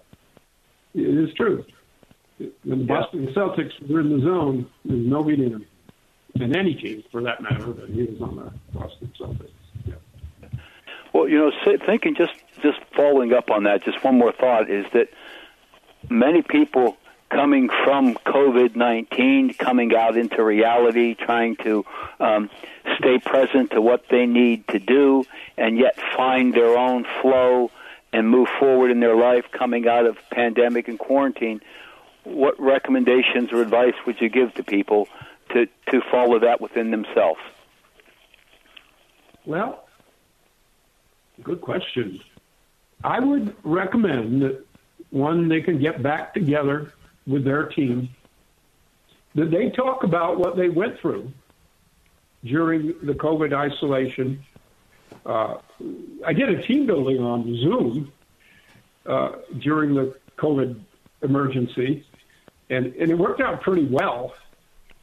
[0.94, 1.64] it is true.
[2.64, 5.66] When the Boston Celtics were in the zone, there's nobody in them
[6.34, 9.50] than any team for that matter that he was on the Boston Celtics.
[9.86, 10.48] Yeah.
[11.12, 11.52] Well, you know,
[11.86, 15.08] thinking just just following up on that, just one more thought is that
[16.08, 16.96] many people
[17.30, 21.84] coming from COVID nineteen, coming out into reality, trying to
[22.18, 22.50] um,
[22.98, 25.24] stay present to what they need to do,
[25.56, 27.70] and yet find their own flow
[28.12, 31.60] and move forward in their life coming out of pandemic and quarantine.
[32.24, 35.08] What recommendations or advice would you give to people
[35.50, 37.40] to, to follow that within themselves?
[39.46, 39.88] Well,
[41.42, 42.20] good question.
[43.02, 44.66] I would recommend that
[45.10, 46.92] one, they can get back together
[47.26, 48.10] with their team,
[49.34, 51.30] that they talk about what they went through
[52.44, 54.44] during the COVID isolation.
[55.24, 55.58] Uh,
[56.26, 58.12] I did a team building on Zoom
[59.06, 60.80] uh, during the COVID
[61.22, 62.06] emergency,
[62.70, 64.32] and, and it worked out pretty well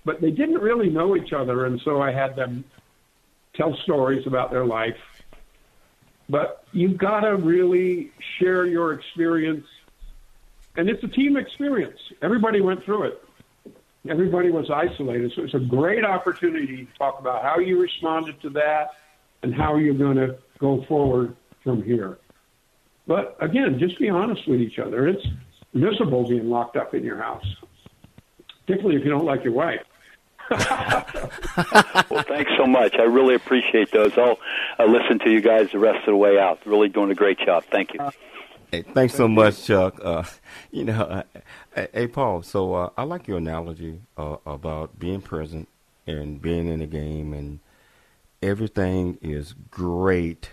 [0.07, 2.63] but they didn't really know each other, and so I had them
[3.55, 4.95] tell stories about their life.
[6.30, 9.65] But you've got to really share your experience,
[10.78, 12.00] and it's a team experience.
[12.22, 13.24] Everybody went through it.
[14.10, 18.50] Everybody was isolated, so it's a great opportunity to talk about how you responded to
[18.52, 18.92] that
[19.44, 22.20] and how you're going to go forward from here.
[23.06, 25.08] But again, just be honest with each other.
[25.08, 25.26] It's
[25.74, 27.46] miserable being locked up in your house,
[28.66, 29.82] particularly if you don't like your wife.
[30.50, 32.96] well, thanks so much.
[32.96, 34.18] I really appreciate those.
[34.18, 34.38] I'll,
[34.80, 36.60] I'll listen to you guys the rest of the way out.
[36.66, 37.66] Really doing a great job.
[37.66, 38.00] Thank you.
[38.70, 39.97] Hey, thanks so much, Chuck.
[40.03, 40.24] Uh,
[40.72, 41.24] you know,
[41.76, 42.41] uh, hey, Paul.
[42.41, 45.70] So uh, I like your analogy uh, about being present
[46.05, 47.61] and being in the game, and
[48.41, 50.49] everything is great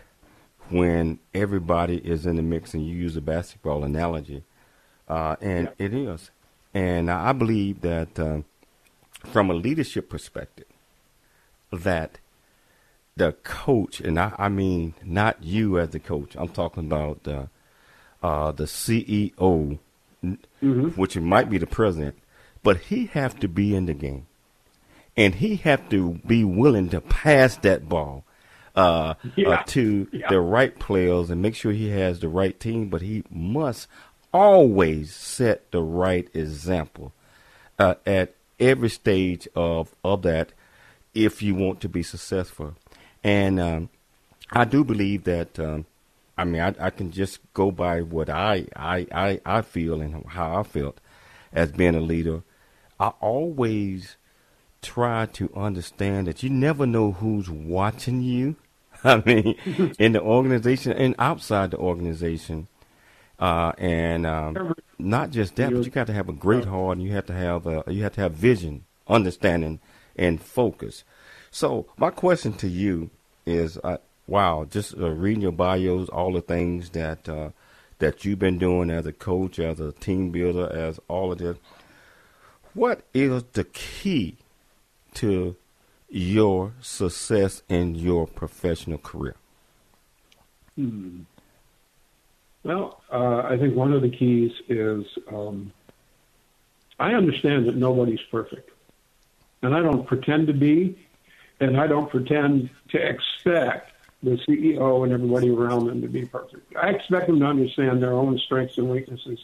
[0.69, 2.73] when everybody is in the mix.
[2.73, 4.45] And you use a basketball analogy,
[5.09, 5.87] uh, and yeah.
[5.87, 6.31] it is.
[6.73, 8.45] And I believe that um,
[9.25, 10.67] from a leadership perspective
[11.73, 12.21] that
[13.17, 17.27] the coach, and I, I mean not you as the coach, I'm talking about
[18.25, 19.79] uh, the CEO,
[20.25, 20.89] mm-hmm.
[20.97, 22.17] which might be the president,
[22.63, 24.27] but he have to be in the game,
[25.15, 28.25] and he have to be willing to pass that ball
[28.75, 29.49] uh, uh yeah.
[29.51, 30.27] uh, to yeah.
[30.31, 32.89] the right players and make sure he has the right team.
[32.89, 33.89] But he must
[34.33, 37.13] always set the right example
[37.79, 40.53] uh, at every stage of of that
[41.13, 42.75] if you want to be successful.
[43.23, 43.91] And um,
[44.51, 45.59] I do believe that.
[45.59, 45.85] Um,
[46.37, 50.25] I mean, I, I can just go by what I, I I I feel and
[50.27, 50.99] how I felt
[51.53, 52.43] as being a leader.
[52.99, 54.17] I always
[54.83, 58.57] try to understand that you never know who's watching you.
[59.05, 59.57] I mean,
[59.99, 62.69] in the organization and outside the organization.
[63.39, 67.07] Uh, and um, not just that, but you got to have a great heart, and
[67.07, 69.81] you have to have a, you have to have vision, understanding,
[70.15, 71.03] and focus.
[71.51, 73.11] So my question to you
[73.45, 77.51] is, uh, wow, just uh, reading your bios, all the things that uh,
[77.99, 81.57] that you've been doing as a coach, as a team builder, as all of this.
[82.75, 84.37] What is the key
[85.15, 85.57] to
[86.09, 89.37] your success in your professional career?
[90.75, 91.21] Hmm.
[92.65, 95.73] Well, uh, I think one of the keys is um,
[96.99, 98.71] I understand that nobody's perfect,
[99.63, 100.99] and I don't pretend to be,
[101.61, 103.94] and I don't pretend to expect
[104.25, 106.75] the CEO and everybody around them to be perfect.
[106.77, 109.39] I expect them to understand their own strengths and weaknesses.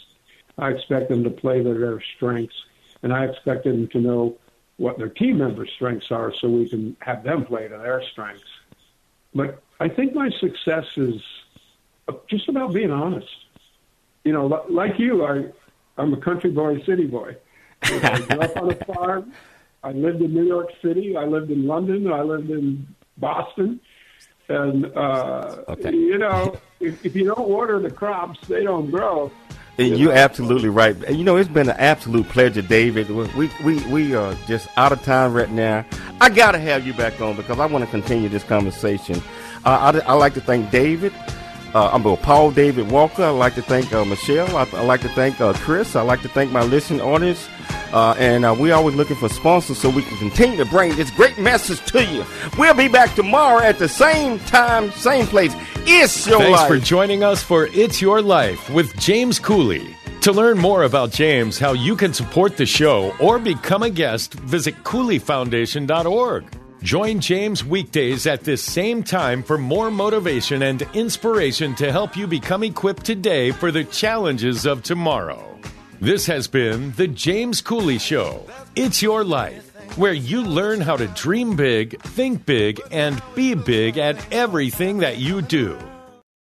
[0.58, 2.54] I expect them to play to their strengths,
[3.02, 4.36] and I expect them to know
[4.76, 8.42] what their team members' strengths are so we can have them play to their strengths.
[9.34, 11.20] But I think my success is
[12.28, 13.28] just about being honest.
[14.24, 15.50] You know, like you, I,
[15.96, 17.36] I'm a country boy, city boy.
[17.82, 19.32] I grew up on a farm.
[19.82, 21.16] I lived in New York City.
[21.16, 22.12] I lived in London.
[22.12, 23.80] I lived in Boston.
[24.50, 25.94] And, uh, okay.
[25.94, 29.30] you know, if, if you don't water the crops, they don't grow.
[29.78, 30.94] And you're absolutely right.
[31.04, 33.08] And you know, it's been an absolute pleasure, David.
[33.08, 35.86] We we we are just out of time right now.
[36.20, 39.22] I got to have you back on because I want to continue this conversation.
[39.64, 41.14] Uh, I, I like to thank David.
[41.72, 43.22] Uh, I'm Paul David Walker.
[43.22, 44.56] I'd like to thank uh, Michelle.
[44.56, 45.94] I'd, I'd, like to thank uh, Chris.
[45.94, 47.48] I'd like to thank my listening audience.
[47.92, 51.10] Uh, and uh, we're always looking for sponsors so we can continue to bring this
[51.10, 52.24] great message to you.
[52.58, 55.54] We'll be back tomorrow at the same time, same place.
[55.86, 56.68] It's your Thanks life.
[56.68, 59.96] Thanks for joining us for It's Your Life with James Cooley.
[60.22, 64.34] To learn more about James, how you can support the show, or become a guest,
[64.34, 66.44] visit CooleyFoundation.org.
[66.82, 72.26] Join James weekdays at this same time for more motivation and inspiration to help you
[72.26, 75.58] become equipped today for the challenges of tomorrow.
[76.00, 78.46] This has been The James Cooley Show.
[78.76, 83.98] It's your life, where you learn how to dream big, think big, and be big
[83.98, 85.76] at everything that you do.